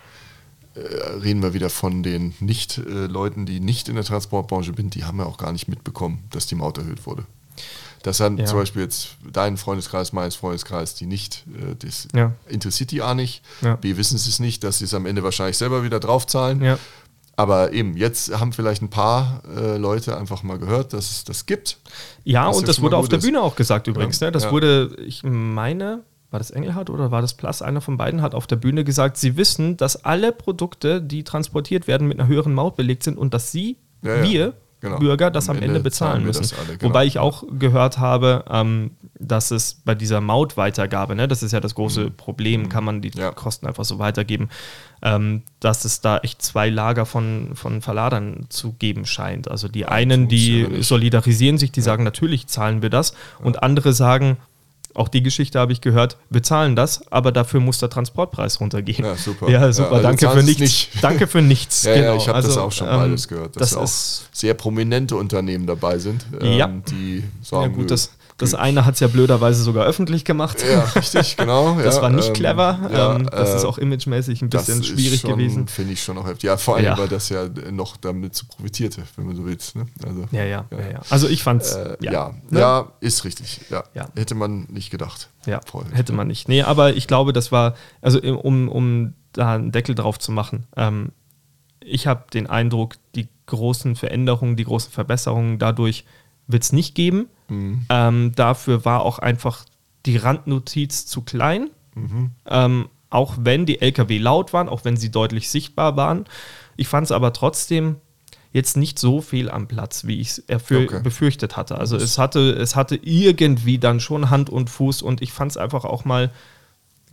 äh, 0.74 0.80
reden 0.80 1.42
wir 1.42 1.52
wieder 1.52 1.68
von 1.68 2.02
den 2.02 2.34
Nicht-Leuten, 2.40 3.42
äh, 3.42 3.46
die 3.46 3.60
nicht 3.60 3.88
in 3.88 3.96
der 3.96 4.04
Transportbranche 4.04 4.72
sind, 4.74 4.94
die 4.94 5.04
haben 5.04 5.18
ja 5.18 5.26
auch 5.26 5.36
gar 5.36 5.52
nicht 5.52 5.68
mitbekommen, 5.68 6.24
dass 6.30 6.46
die 6.46 6.54
Maut 6.54 6.78
erhöht 6.78 7.06
wurde. 7.06 7.26
Das 8.02 8.16
dann 8.16 8.38
ja. 8.38 8.46
zum 8.46 8.58
Beispiel 8.58 8.82
jetzt 8.82 9.16
dein 9.30 9.56
Freundeskreis, 9.56 10.12
mein 10.12 10.30
Freundeskreis, 10.30 10.94
die 10.94 11.06
nicht, 11.06 11.44
äh, 11.54 11.74
das 11.76 12.08
ja. 12.14 12.32
interessiert 12.48 12.90
die 12.90 13.02
A 13.02 13.14
nicht. 13.14 13.42
Ja. 13.60 13.76
B 13.76 13.96
wissen 13.96 14.16
sie 14.16 14.30
es 14.30 14.40
nicht, 14.40 14.64
dass 14.64 14.78
sie 14.78 14.84
es 14.84 14.94
am 14.94 15.06
Ende 15.06 15.22
wahrscheinlich 15.22 15.58
selber 15.58 15.82
wieder 15.84 16.00
draufzahlen. 16.00 16.62
Ja. 16.62 16.78
Aber 17.36 17.72
eben, 17.72 17.96
jetzt 17.96 18.38
haben 18.38 18.52
vielleicht 18.52 18.82
ein 18.82 18.90
paar 18.90 19.42
äh, 19.56 19.76
Leute 19.76 20.16
einfach 20.16 20.42
mal 20.42 20.58
gehört, 20.58 20.92
dass 20.92 21.10
es 21.10 21.24
das 21.24 21.46
gibt. 21.46 21.78
Ja, 22.24 22.48
und 22.48 22.68
das 22.68 22.82
wurde 22.82 22.96
auf 22.96 23.08
der 23.08 23.18
ist. 23.18 23.24
Bühne 23.24 23.40
auch 23.40 23.56
gesagt 23.56 23.86
übrigens. 23.86 24.20
Ne? 24.20 24.30
Das 24.30 24.50
wurde, 24.50 24.94
ich 24.98 25.22
meine, 25.22 26.02
war 26.30 26.38
das 26.38 26.50
Engelhardt 26.50 26.90
oder 26.90 27.10
war 27.10 27.22
das 27.22 27.34
Plus? 27.34 27.62
Einer 27.62 27.80
von 27.80 27.96
beiden 27.96 28.22
hat 28.22 28.34
auf 28.34 28.46
der 28.46 28.56
Bühne 28.56 28.84
gesagt, 28.84 29.16
sie 29.16 29.36
wissen, 29.36 29.76
dass 29.76 30.04
alle 30.04 30.32
Produkte, 30.32 31.00
die 31.00 31.24
transportiert 31.24 31.86
werden, 31.86 32.08
mit 32.08 32.20
einer 32.20 32.28
höheren 32.28 32.52
Maut 32.52 32.76
belegt 32.76 33.02
sind 33.04 33.16
und 33.16 33.32
dass 33.32 33.50
sie, 33.52 33.78
wir, 34.02 34.54
genau. 34.80 34.98
Bürger 34.98 35.30
das 35.30 35.48
am, 35.48 35.56
am 35.56 35.62
Ende, 35.62 35.76
Ende, 35.76 35.80
bezahlen 35.80 36.24
müssen. 36.24 36.46
Alle, 36.58 36.76
genau. 36.76 36.90
Wobei 36.90 37.06
ich 37.06 37.18
auch 37.18 37.44
gehört 37.58 37.98
habe, 37.98 38.44
ähm, 38.50 38.92
dass 39.18 39.50
es 39.50 39.74
bei 39.84 39.94
dieser 39.94 40.20
Mautweitergabe, 40.20 41.14
ne, 41.14 41.28
das 41.28 41.42
ist 41.42 41.52
ja 41.52 41.60
das 41.60 41.74
große 41.74 42.06
mhm. 42.06 42.16
Problem, 42.16 42.68
kann 42.68 42.84
man 42.84 43.02
die 43.02 43.10
ja. 43.14 43.32
Kosten 43.32 43.66
einfach 43.66 43.84
so 43.84 43.98
weitergeben, 43.98 44.48
ähm, 45.02 45.42
dass 45.60 45.84
es 45.84 46.00
da 46.00 46.18
echt 46.18 46.42
zwei 46.42 46.70
Lager 46.70 47.06
von, 47.06 47.50
von 47.54 47.82
Verladern 47.82 48.46
zu 48.48 48.72
geben 48.72 49.06
scheint. 49.06 49.50
Also 49.50 49.68
die 49.68 49.80
ja, 49.80 49.88
einen, 49.88 50.28
die 50.28 50.82
solidarisieren 50.82 51.58
sich, 51.58 51.72
die 51.72 51.80
ja. 51.80 51.84
sagen, 51.84 52.04
natürlich 52.04 52.46
zahlen 52.46 52.82
wir 52.82 52.90
das, 52.90 53.14
und 53.40 53.62
andere 53.62 53.92
sagen, 53.92 54.38
auch 54.94 55.08
die 55.08 55.22
Geschichte 55.22 55.58
habe 55.58 55.72
ich 55.72 55.80
gehört, 55.80 56.16
wir 56.30 56.42
zahlen 56.42 56.76
das, 56.76 57.10
aber 57.12 57.32
dafür 57.32 57.60
muss 57.60 57.78
der 57.78 57.90
Transportpreis 57.90 58.60
runtergehen. 58.60 59.04
Ja, 59.04 59.16
super. 59.16 59.48
Ja, 59.48 59.72
super. 59.72 59.88
Ja, 59.90 59.96
also 59.96 60.08
danke 60.08 60.30
für 60.30 60.42
nichts. 60.42 60.60
Nicht. 60.60 60.90
Danke 61.02 61.26
für 61.26 61.42
nichts. 61.42 61.82
ja, 61.84 61.94
genau. 61.94 62.06
ja, 62.06 62.16
ich 62.16 62.28
habe 62.28 62.36
also, 62.36 62.48
das 62.48 62.58
auch 62.58 62.72
schon 62.72 62.88
ähm, 62.88 62.96
beides 62.96 63.28
gehört, 63.28 63.56
dass 63.56 63.70
das 63.70 63.76
auch 63.76 64.26
sehr 64.32 64.54
prominente 64.54 65.16
Unternehmen 65.16 65.66
dabei 65.66 65.98
sind, 65.98 66.26
ähm, 66.40 66.52
ja. 66.52 66.66
die 66.90 67.24
sagen, 67.42 67.70
ja, 67.72 67.76
gut, 67.76 67.90
das, 67.90 68.10
das 68.40 68.54
eine 68.54 68.86
hat 68.86 68.94
es 68.94 69.00
ja 69.00 69.08
blöderweise 69.08 69.62
sogar 69.62 69.84
öffentlich 69.84 70.24
gemacht. 70.24 70.64
Ja, 70.68 70.80
richtig, 70.80 71.36
genau. 71.36 71.76
das 71.82 71.96
ja, 71.96 72.02
war 72.02 72.10
nicht 72.10 72.28
ähm, 72.28 72.34
clever. 72.34 72.90
Ja, 72.90 73.16
ähm, 73.16 73.28
das 73.30 73.50
äh, 73.50 73.56
ist 73.56 73.64
auch 73.64 73.76
imagemäßig 73.76 74.40
ein 74.40 74.48
bisschen 74.48 74.82
schwierig 74.82 75.20
schon, 75.20 75.32
gewesen. 75.32 75.68
Finde 75.68 75.92
ich 75.92 76.02
schon 76.02 76.16
auch 76.16 76.26
heftig. 76.26 76.44
Ja, 76.44 76.56
vor 76.56 76.76
allem, 76.76 76.96
weil 76.96 77.08
das 77.08 77.28
ja 77.28 77.48
noch 77.70 77.98
damit 77.98 78.34
zu 78.34 78.46
profitierte, 78.46 79.02
wenn 79.16 79.26
man 79.26 79.36
so 79.36 79.44
will. 79.44 79.58
Ne? 79.74 79.86
Also, 80.06 80.24
ja, 80.32 80.44
ja, 80.44 80.64
ja, 80.70 81.00
Also 81.10 81.28
ich 81.28 81.42
fand 81.42 81.62
es. 81.62 81.74
Äh, 81.74 81.96
ja, 82.00 82.34
ne? 82.48 82.60
ja, 82.60 82.92
ist 83.00 83.24
richtig. 83.24 83.60
Ja. 83.68 83.84
Hätte 84.16 84.34
man 84.34 84.66
nicht 84.70 84.90
gedacht. 84.90 85.28
Ja, 85.46 85.60
Voll. 85.66 85.84
hätte 85.92 86.12
man 86.12 86.26
nicht. 86.26 86.48
Nee, 86.48 86.62
aber 86.62 86.94
ich 86.94 87.06
glaube, 87.06 87.32
das 87.32 87.52
war, 87.52 87.74
also 88.00 88.20
um, 88.20 88.68
um 88.68 89.14
da 89.32 89.54
einen 89.54 89.72
Deckel 89.72 89.94
drauf 89.94 90.18
zu 90.18 90.32
machen, 90.32 90.66
ähm, 90.76 91.12
ich 91.80 92.06
habe 92.06 92.24
den 92.32 92.46
Eindruck, 92.46 92.96
die 93.14 93.28
großen 93.46 93.96
Veränderungen, 93.96 94.56
die 94.56 94.64
großen 94.64 94.92
Verbesserungen 94.92 95.58
dadurch 95.58 96.04
wird 96.52 96.62
es 96.62 96.72
nicht 96.72 96.94
geben. 96.94 97.26
Mhm. 97.48 97.86
Ähm, 97.88 98.32
dafür 98.34 98.84
war 98.84 99.02
auch 99.02 99.18
einfach 99.18 99.64
die 100.06 100.16
Randnotiz 100.16 101.06
zu 101.06 101.22
klein. 101.22 101.70
Mhm. 101.94 102.30
Ähm, 102.46 102.88
auch 103.10 103.34
wenn 103.40 103.66
die 103.66 103.80
LKW 103.80 104.18
laut 104.18 104.52
waren, 104.52 104.68
auch 104.68 104.84
wenn 104.84 104.96
sie 104.96 105.10
deutlich 105.10 105.50
sichtbar 105.50 105.96
waren. 105.96 106.26
Ich 106.76 106.88
fand 106.88 107.06
es 107.06 107.12
aber 107.12 107.32
trotzdem 107.32 107.96
jetzt 108.52 108.76
nicht 108.76 108.98
so 108.98 109.20
viel 109.20 109.50
am 109.50 109.68
Platz, 109.68 110.06
wie 110.06 110.20
ich 110.20 110.30
es 110.30 110.44
okay. 110.48 111.00
befürchtet 111.02 111.56
hatte. 111.56 111.78
Also 111.78 111.96
es 111.96 112.18
hatte, 112.18 112.50
es 112.52 112.74
hatte 112.74 112.96
irgendwie 112.96 113.78
dann 113.78 114.00
schon 114.00 114.30
Hand 114.30 114.50
und 114.50 114.70
Fuß 114.70 115.02
und 115.02 115.22
ich 115.22 115.32
fand 115.32 115.52
es 115.52 115.56
einfach 115.56 115.84
auch 115.84 116.04
mal 116.04 116.30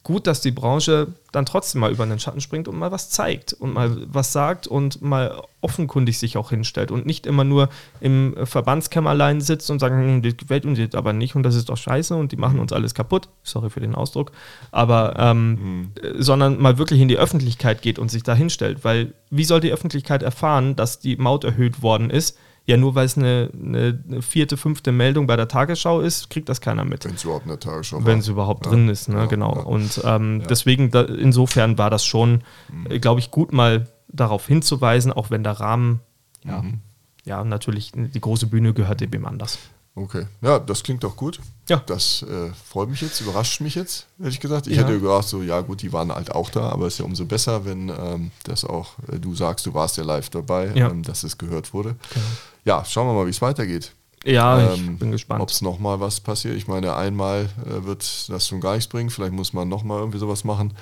gut, 0.08 0.26
dass 0.26 0.40
die 0.40 0.52
Branche 0.52 1.08
dann 1.34 1.46
trotzdem 1.46 1.82
mal 1.82 1.92
über 1.92 2.06
den 2.06 2.18
Schatten 2.18 2.40
springt 2.40 2.70
und 2.70 2.80
mal 2.80 2.94
was 2.94 3.10
zeigt 3.10 3.52
und 3.52 3.74
mal 3.74 3.98
was 4.08 4.32
sagt 4.32 4.66
und 4.66 5.02
mal 5.02 5.44
offenkundig 5.60 6.18
sich 6.18 6.38
auch 6.38 6.50
hinstellt 6.50 6.92
und 6.92 7.06
nicht 7.06 7.28
immer 7.28 7.44
nur 7.44 7.68
im 8.00 8.34
Verbandskämmerlein 8.42 9.42
sitzt 9.42 9.70
und 9.70 9.80
sagt, 9.80 9.94
hm, 9.94 10.22
das 10.22 10.38
gefällt 10.38 10.66
uns 10.66 10.80
jetzt 10.80 10.96
aber 10.96 11.12
nicht 11.12 11.36
und 11.36 11.44
das 11.44 11.56
ist 11.56 11.68
doch 11.68 11.76
scheiße 11.76 12.16
und 12.16 12.32
die 12.32 12.38
machen 12.38 12.60
uns 12.60 12.72
alles 12.72 12.94
kaputt. 12.94 13.28
Sorry 13.44 13.70
für 13.70 13.82
den 13.82 13.96
Ausdruck. 13.96 14.32
Aber, 14.72 15.16
ähm, 15.18 15.50
mhm. 15.50 15.92
sondern 16.20 16.62
mal 16.62 16.78
wirklich 16.78 17.02
in 17.02 17.10
die 17.10 17.18
Öffentlichkeit 17.18 17.82
geht 17.82 18.00
und 18.00 18.10
sich 18.10 18.24
da 18.24 18.34
hinstellt. 18.34 18.86
Weil 18.86 19.14
wie 19.30 19.44
soll 19.44 19.60
die 19.60 19.74
Öffentlichkeit 19.74 20.24
erfahren, 20.24 20.78
dass 20.78 21.00
die 21.00 21.18
Maut 21.18 21.44
erhöht 21.44 21.82
worden 21.82 22.12
ist, 22.12 22.38
ja, 22.68 22.76
nur 22.76 22.96
weil 22.96 23.06
es 23.06 23.18
eine, 23.18 23.50
eine, 23.54 24.22
vierte, 24.22 24.58
fünfte 24.58 24.92
Meldung 24.92 25.26
bei 25.26 25.38
der 25.38 25.48
Tagesschau 25.48 26.02
ist, 26.02 26.30
kriegt 26.30 26.50
das 26.50 26.60
keiner 26.60 26.84
mit. 26.84 27.06
Wenn 27.06 27.16
es 27.16 27.24
überhaupt 27.24 27.46
in 27.46 27.50
der 27.50 27.60
Tagesschau 27.62 28.06
Wenn 28.06 28.20
es 28.20 28.28
überhaupt 28.28 28.66
ja, 28.66 28.72
drin 28.72 28.90
ist, 28.90 29.08
ne? 29.08 29.20
Ja, 29.20 29.26
genau. 29.26 29.56
Ja. 29.56 29.62
Und 29.62 30.02
ähm, 30.04 30.44
deswegen, 30.50 30.92
da, 30.92 31.02
insofern 31.04 31.78
war 31.78 31.90
das 31.90 32.06
schon, 32.06 32.44
mhm. 32.70 33.00
glaube 33.00 33.22
ich, 33.22 33.32
gut 33.32 33.54
mal 33.54 33.88
darauf 34.10 34.48
hinzuweisen, 34.48 35.14
auch 35.14 35.30
wenn 35.30 35.44
der 35.44 35.54
Rahmen, 35.54 36.02
ja, 36.44 36.62
mhm. 36.62 36.82
ja, 37.24 37.44
natürlich, 37.46 37.94
die 37.96 38.20
große 38.20 38.48
Bühne 38.48 38.74
gehört 38.74 39.00
dem 39.00 39.26
anders. 39.26 39.60
Okay, 39.98 40.28
ja, 40.42 40.60
das 40.60 40.84
klingt 40.84 41.04
doch 41.04 41.16
gut. 41.16 41.40
Ja. 41.68 41.82
Das 41.88 42.22
äh, 42.22 42.52
freut 42.70 42.88
mich 42.88 43.02
jetzt, 43.02 43.20
überrascht 43.20 43.62
mich 43.62 43.74
jetzt, 43.74 44.06
ehrlich 44.22 44.40
gesagt. 44.40 44.68
Ich 44.68 44.78
ja. 44.78 44.84
hätte 44.84 45.00
gedacht, 45.00 45.28
so, 45.28 45.42
ja 45.42 45.60
gut, 45.62 45.82
die 45.82 45.92
waren 45.92 46.14
halt 46.14 46.32
auch 46.32 46.52
da, 46.52 46.70
aber 46.70 46.86
es 46.86 46.94
ist 46.94 47.00
ja 47.00 47.06
umso 47.06 47.26
besser, 47.26 47.66
wenn 47.66 47.90
ähm, 47.90 48.32
das 48.44 48.64
auch, 48.64 48.92
äh, 49.12 49.18
du 49.18 49.34
sagst, 49.34 49.66
du 49.66 49.74
warst 49.74 49.98
ja 49.98 50.04
live 50.04 50.30
dabei, 50.30 50.72
ja. 50.76 50.90
ähm, 50.90 51.02
dass 51.02 51.24
es 51.24 51.40
gehört 51.40 51.74
wurde. 51.74 51.96
Genau. 52.14 52.26
Ja, 52.66 52.86
schauen 52.86 53.08
wir 53.08 53.14
mal, 53.14 53.26
wie 53.26 53.32
es 53.32 53.42
weitergeht. 53.42 53.92
Ja, 54.24 54.72
ähm, 54.72 54.92
ich 54.94 55.00
bin 55.00 55.12
gespannt. 55.12 55.42
Ob 55.42 55.50
es 55.50 55.62
nochmal 55.64 56.00
was 56.00 56.20
passiert. 56.20 56.56
Ich 56.56 56.68
meine, 56.68 56.96
einmal 56.96 57.50
äh, 57.66 57.84
wird 57.84 58.30
das 58.30 58.48
schon 58.48 58.62
gar 58.62 58.76
nichts 58.76 58.88
bringen, 58.88 59.10
vielleicht 59.10 59.34
muss 59.34 59.52
man 59.52 59.68
nochmal 59.68 60.00
irgendwie 60.00 60.20
sowas 60.20 60.44
machen. 60.44 60.74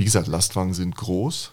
Wie 0.00 0.04
gesagt, 0.04 0.28
Lastwagen 0.28 0.72
sind 0.72 0.96
groß. 0.96 1.50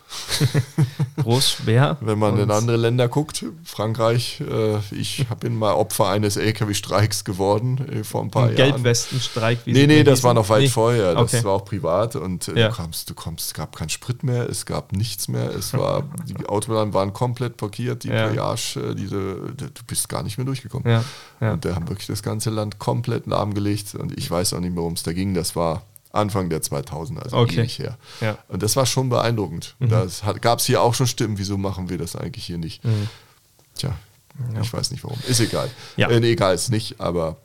groß, 1.22 1.52
schwer. 1.52 1.98
Wenn 2.00 2.18
man 2.18 2.40
in 2.40 2.50
andere 2.50 2.78
Länder 2.78 3.10
guckt, 3.10 3.44
Frankreich, 3.66 4.40
äh, 4.40 4.78
ich 4.96 5.26
bin 5.42 5.54
mal 5.54 5.74
Opfer 5.74 6.08
eines 6.08 6.38
LKW-Streiks 6.38 7.26
geworden 7.26 7.86
äh, 7.92 8.06
vor 8.06 8.22
ein 8.22 8.32
paar 8.32 8.44
ein 8.44 8.56
Jahren. 8.56 8.72
Gelbwestenstreik? 8.72 9.60
Wie 9.66 9.74
nee, 9.74 9.86
nee, 9.86 10.06
das 10.06 10.24
war 10.24 10.34
noch 10.34 10.48
weit 10.48 10.62
nee. 10.62 10.70
vorher. 10.70 11.14
Das 11.14 11.34
okay. 11.34 11.44
war 11.44 11.56
auch 11.56 11.66
privat 11.66 12.16
und 12.16 12.48
äh, 12.48 12.58
ja. 12.58 12.70
du, 12.70 12.76
kommst, 12.76 13.10
du 13.10 13.16
kommst, 13.16 13.48
es 13.48 13.54
gab 13.54 13.76
keinen 13.76 13.90
Sprit 13.90 14.24
mehr, 14.24 14.48
es 14.50 14.66
gab 14.66 14.94
nichts 14.94 15.28
mehr, 15.28 15.50
es 15.50 15.74
war, 15.74 16.06
die 16.26 16.46
Autobahnen 16.46 16.94
waren 16.94 17.12
komplett 17.12 17.58
parkiert, 17.58 18.06
die 18.06 18.08
ja. 18.08 18.30
Triage, 18.30 18.80
äh, 18.80 18.96
diese, 18.96 19.20
du 19.58 19.84
bist 19.88 20.08
gar 20.08 20.24
nicht 20.24 20.38
mehr 20.38 20.46
durchgekommen. 20.46 20.90
Ja. 20.90 21.04
Ja. 21.42 21.52
Und 21.52 21.66
da 21.66 21.76
haben 21.76 21.90
wirklich 21.90 22.08
das 22.08 22.24
ganze 22.24 22.50
Land 22.50 22.80
komplett 22.80 23.28
lahmgelegt 23.28 23.94
und 23.96 24.18
ich 24.18 24.32
weiß 24.32 24.54
auch 24.54 24.62
nicht 24.62 24.70
mehr, 24.70 24.84
worum 24.84 24.94
es 24.94 25.04
da 25.04 25.12
ging. 25.12 25.34
Das 25.34 25.58
war 25.58 25.82
Anfang 26.12 26.50
der 26.50 26.62
2000er, 26.62 27.20
also 27.20 27.38
okay. 27.38 27.60
ewig 27.62 27.80
her. 27.80 27.98
Ja. 28.22 28.38
Und 28.48 28.64
das 28.64 28.76
war 28.76 28.86
schon 28.86 29.10
beeindruckend. 29.10 29.76
Mhm. 29.80 29.90
Da 29.90 30.08
gab 30.40 30.60
es 30.60 30.66
hier 30.66 30.82
auch 30.82 30.94
schon 30.94 31.08
Stimmen, 31.08 31.38
wieso 31.38 31.58
machen 31.58 31.90
wir 31.90 31.98
das 31.98 32.16
eigentlich 32.16 32.46
hier 32.46 32.58
nicht? 32.58 32.84
Mhm. 32.84 33.10
Tja, 33.76 33.94
ja. 34.54 34.62
ich 34.62 34.72
weiß 34.72 34.92
nicht 34.92 35.04
warum. 35.04 35.20
Ist 35.28 35.40
egal. 35.40 35.70
Ja. 35.96 36.10
Äh, 36.10 36.20
nee, 36.20 36.32
egal 36.32 36.56
ist 36.56 36.70
nicht, 36.70 37.00
aber 37.00 37.38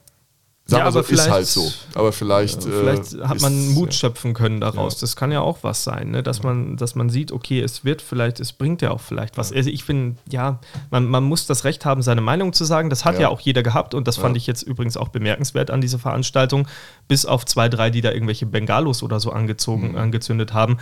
Sag 0.64 0.78
ja, 0.78 0.84
aber 0.86 1.02
so, 1.02 1.12
ist 1.12 1.28
halt 1.28 1.46
so. 1.46 1.72
Aber 1.94 2.12
vielleicht. 2.12 2.62
vielleicht 2.62 3.14
äh, 3.14 3.24
hat 3.24 3.40
man 3.40 3.70
Mut 3.70 3.88
ja. 3.88 3.92
schöpfen 3.92 4.32
können 4.32 4.60
daraus. 4.60 4.94
Ja. 4.94 5.00
Das 5.00 5.16
kann 5.16 5.32
ja 5.32 5.40
auch 5.40 5.58
was 5.62 5.82
sein, 5.82 6.12
ne? 6.12 6.22
dass, 6.22 6.44
man, 6.44 6.76
dass 6.76 6.94
man 6.94 7.10
sieht, 7.10 7.32
okay, 7.32 7.60
es 7.60 7.84
wird 7.84 8.00
vielleicht, 8.00 8.38
es 8.38 8.52
bringt 8.52 8.80
ja 8.80 8.92
auch 8.92 9.00
vielleicht 9.00 9.36
was. 9.36 9.52
Also 9.52 9.70
ich 9.70 9.82
finde, 9.82 10.16
ja, 10.30 10.60
man, 10.90 11.06
man 11.06 11.24
muss 11.24 11.46
das 11.46 11.64
Recht 11.64 11.84
haben, 11.84 12.00
seine 12.00 12.20
Meinung 12.20 12.52
zu 12.52 12.64
sagen. 12.64 12.90
Das 12.90 13.04
hat 13.04 13.18
ja, 13.18 13.28
auch 13.28 13.40
jeder 13.40 13.64
gehabt 13.64 13.92
und 13.92 14.06
das 14.06 14.16
fand 14.16 14.36
ich 14.36 14.46
jetzt 14.46 14.62
übrigens 14.62 14.96
auch 14.96 15.08
bemerkenswert 15.08 15.72
an 15.72 15.80
dieser 15.80 15.98
Veranstaltung. 15.98 16.68
Bis 17.08 17.26
auf 17.26 17.44
zwei, 17.44 17.68
drei, 17.68 17.90
die 17.90 18.00
da 18.00 18.12
irgendwelche 18.12 18.46
Bengalos 18.46 19.02
oder 19.02 19.18
so 19.18 19.32
angezogen, 19.32 19.90
mhm. 19.90 19.96
angezündet 19.98 20.52
haben, 20.52 20.78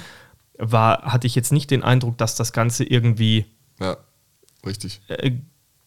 war, 0.59 1.03
hatte 1.05 1.27
ich 1.27 1.35
jetzt 1.35 1.53
nicht 1.53 1.71
den 1.71 1.83
Eindruck, 1.83 2.19
dass 2.19 2.35
das 2.35 2.53
Ganze 2.53 2.85
irgendwie. 2.85 3.47
Ja, 3.81 3.97
richtig. 4.67 5.01
Äh, 5.09 5.33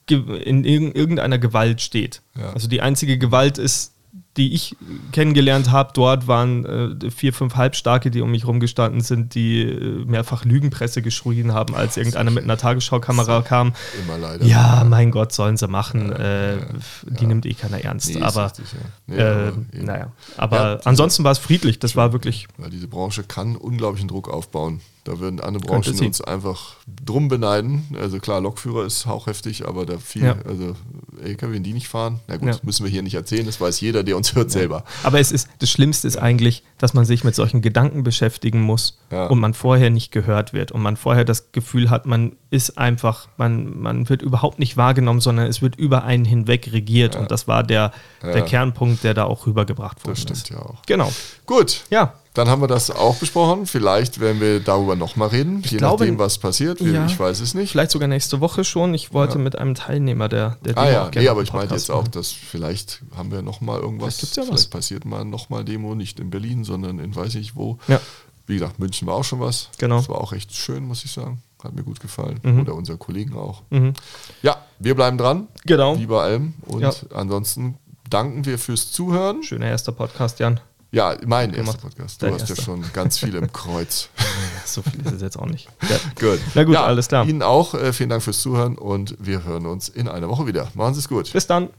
in 0.10 0.64
irgendeiner 0.66 1.38
Gewalt 1.38 1.82
steht. 1.82 2.22
Ja. 2.38 2.52
Also 2.52 2.68
die 2.68 2.82
einzige 2.82 3.18
Gewalt 3.18 3.58
ist 3.58 3.94
die 4.38 4.54
ich 4.54 4.76
kennengelernt 5.12 5.70
habe, 5.70 5.92
dort 5.94 6.28
waren 6.28 6.66
äh, 6.66 7.12
vier, 7.12 7.34
fünf 7.34 7.56
Halbstarke, 7.56 8.10
die 8.10 8.22
um 8.22 8.32
mich 8.32 8.48
rumgestanden 8.48 9.02
sind, 9.02 9.36
die 9.36 9.62
äh, 9.62 10.06
mehrfach 10.06 10.44
Lügenpresse 10.44 11.04
geschrien 11.04 11.54
haben, 11.54 11.76
als 11.76 11.98
irgendeiner 11.98 12.32
mit 12.32 12.44
einer 12.44 12.58
Tagesschaukamera 12.58 13.44
kam. 13.44 13.74
Immer 14.04 14.18
leider. 14.18 14.46
Ja, 14.46 14.86
mein 14.90 15.12
Gott, 15.12 15.34
sollen 15.34 15.58
sie 15.58 15.68
machen. 15.68 16.10
Ja, 16.10 16.54
äh, 16.54 16.58
die 17.06 17.28
nimmt 17.28 17.46
eh 17.46 17.54
keiner 17.54 17.84
ernst. 17.84 18.13
Nee, 18.13 18.22
aber, 18.22 18.46
richtig, 18.46 18.66
nee, 19.06 19.18
äh, 19.18 19.22
aber 19.22 19.54
naja. 19.72 20.12
Aber 20.38 20.82
ansonsten 20.84 21.24
war 21.24 21.32
es 21.32 21.38
friedlich. 21.38 21.78
Das 21.78 21.96
war 21.96 22.12
wirklich. 22.12 22.48
Weil 22.58 22.72
diese 22.72 22.88
Branche 22.88 23.24
kann 23.24 23.56
unglaublichen 23.56 24.08
Druck 24.08 24.30
aufbauen. 24.30 24.82
Da 25.04 25.20
würden 25.20 25.42
andere 25.42 25.66
Branchen 25.66 26.00
uns 26.00 26.22
einfach 26.22 26.78
drum 26.88 27.28
beneiden. 27.28 27.88
Also 28.00 28.20
klar, 28.20 28.39
Lokführer 28.39 28.86
ist 28.86 29.06
hauchheftig, 29.06 29.68
aber 29.68 29.86
da 29.86 29.98
viel, 29.98 30.24
ja. 30.24 30.38
also 30.48 30.76
LKW, 31.22 31.60
die 31.60 31.74
nicht 31.74 31.89
fahren, 31.89 32.22
na 32.28 32.38
gut, 32.38 32.48
ja. 32.48 32.56
müssen 32.63 32.86
wir 32.86 32.92
hier 32.92 33.02
nicht 33.02 33.16
erzählen, 33.16 33.46
das 33.46 33.60
weiß 33.60 33.82
jeder, 33.82 34.04
der 34.04 34.16
uns 34.16 34.34
hört 34.34 34.48
ja. 34.48 34.60
selber. 34.60 34.86
Aber 35.04 35.20
es 35.20 35.34
ist, 35.34 35.50
das 35.60 35.70
Schlimmste 35.70 36.08
ist 36.08 36.16
eigentlich, 36.16 36.63
dass 36.78 36.94
man 36.94 37.04
sich 37.04 37.26
mit 37.26 37.36
solchen 37.36 37.62
Gedanken 37.62 38.04
beschäftigen 38.04 38.62
muss 38.62 38.98
und 39.10 39.39
man 39.39 39.54
vorher 39.54 39.89
nicht 39.89 40.12
gehört 40.12 40.54
wird 40.54 40.72
und 40.72 40.82
man 40.82 40.96
vorher 40.96 41.26
das 41.26 41.52
Gefühl 41.52 41.89
hat, 41.89 42.06
man 42.06 42.38
ist 42.50 42.78
einfach, 42.78 43.28
man, 43.36 43.82
man 43.82 44.08
wird 44.08 44.22
überhaupt 44.22 44.58
nicht 44.58 44.78
wahrgenommen, 44.78 45.20
sondern 45.20 45.48
es 45.48 45.62
wird 45.62 45.76
über 45.76 46.06
einen 46.06 46.24
hinweg 46.24 46.72
regiert 46.72 47.18
und 47.18 47.30
das 47.30 47.48
war 47.48 47.63
der, 47.63 47.92
der 48.22 48.44
Kernpunkt, 48.44 49.04
der 49.04 49.13
da 49.13 49.26
auch 49.26 49.48
rübergebracht 49.48 50.04
wurde. 50.06 50.12
Das 50.12 50.22
stimmt 50.22 50.38
ist. 50.38 50.50
ja 50.50 50.60
auch. 50.60 50.82
Genau. 50.86 51.12
Gut. 51.46 51.84
Ja. 51.89 52.13
Dann 52.34 52.50
haben 52.50 52.62
wir 52.62 52.67
das 52.67 52.89
auch 52.89 53.15
besprochen. 53.17 53.67
Vielleicht 53.67 54.19
werden 54.19 54.41
wir 54.41 54.60
darüber 54.60 54.96
nochmal 54.96 55.28
reden, 55.30 55.62
ich 55.63 55.72
je 55.72 55.78
glaube, 55.78 56.06
nachdem, 56.06 56.17
was 56.17 56.39
passiert. 56.39 56.82
Ja, 56.82 57.06
ich 57.06 57.19
weiß 57.19 57.39
es 57.41 57.54
nicht. 57.54 57.72
Vielleicht 57.72 57.91
sogar 57.91 58.08
nächste 58.08 58.41
Woche 58.41 58.63
schon. 58.63 58.96
Ich 58.96 59.13
wollte 59.13 59.38
ja. 59.38 59.43
mit 59.43 59.56
einem 59.56 59.76
Teilnehmer 59.76 60.30
der, 60.30 60.58
der 60.65 60.74
Demo 60.74 60.88
Ah 60.88 60.91
ja, 60.91 61.12
nee, 61.13 61.28
aber 61.28 61.43
ich 61.43 61.54
meinte 61.54 61.76
jetzt 61.76 61.91
auch, 61.91 62.08
dass 62.08 62.32
vielleicht 62.32 63.04
haben 63.15 63.32
wir 63.32 63.43
nochmal 63.43 63.80
irgendwas. 63.80 64.17
Vielleicht, 64.17 64.38
ja 64.38 64.43
vielleicht 64.43 64.72
passiert 64.72 65.06
mal 65.06 65.24
nochmal 65.26 65.63
Demo, 65.63 65.93
nicht 65.93 66.19
in 66.19 66.32
Berlin, 66.32 66.63
sondern 66.63 66.98
in 66.98 67.15
weiß 67.15 67.36
ich 67.36 67.56
wo. 67.56 67.78
Ja. 67.88 68.02
Wie 68.48 68.56
gesagt, 68.56 68.80
München 68.80 69.08
war 69.08 69.15
auch 69.15 69.24
schon 69.24 69.39
was. 69.39 69.69
Genau. 69.78 69.98
Das 69.98 70.10
war 70.10 70.19
auch 70.19 70.34
echt 70.34 70.54
schön, 70.54 70.86
muss 70.86 71.06
ich 71.06 71.12
sagen. 71.12 71.41
Hat 71.63 71.74
mir 71.74 71.84
gut 71.84 72.00
gefallen. 72.02 72.39
Mhm. 72.43 72.62
Oder 72.62 72.74
unsere 72.74 72.98
Kollegen 72.98 73.36
auch. 73.36 73.62
Mhm. 73.69 73.93
Ja, 74.41 74.58
wir 74.80 74.96
bleiben 74.96 75.17
dran. 75.17 75.48
Genau. 75.65 75.98
Wie 75.98 76.08
bei 76.08 76.22
allem. 76.22 76.54
Und 76.65 76.82
ja. 76.82 76.91
ansonsten 77.13 77.78
danken 78.10 78.43
wir 78.43 78.58
fürs 78.60 78.91
Zuhören. 78.91 79.43
Schöner 79.43 79.67
erster 79.67 79.93
Podcast, 79.93 80.39
Jan. 80.39 80.60
Ja, 80.93 81.17
mein 81.25 81.56
erster 81.56 81.79
Podcast. 81.79 82.21
Du 82.21 82.27
hast 82.27 82.41
erster. 82.41 82.56
ja 82.56 82.62
schon 82.62 82.86
ganz 82.93 83.17
viele 83.17 83.39
im 83.39 83.51
Kreuz. 83.51 84.10
so 84.65 84.84
viel 84.84 85.01
ist 85.03 85.12
es 85.12 85.21
jetzt 85.23 85.39
auch 85.39 85.47
nicht. 85.47 85.67
Ja. 85.89 85.97
Gut. 86.19 86.39
Na 86.53 86.63
gut, 86.63 86.75
ja, 86.75 86.84
alles 86.84 87.08
klar. 87.08 87.27
Ihnen 87.27 87.41
auch. 87.41 87.73
Äh, 87.73 87.93
vielen 87.93 88.10
Dank 88.10 88.21
fürs 88.21 88.41
Zuhören 88.41 88.77
und 88.77 89.15
wir 89.19 89.43
hören 89.43 89.65
uns 89.65 89.89
in 89.89 90.08
einer 90.08 90.29
Woche 90.29 90.45
wieder. 90.45 90.67
Machen 90.75 90.93
Sie 90.93 90.99
es 90.99 91.10
gut. 91.10 91.34
Bis 91.34 91.47
dann. 91.47 91.69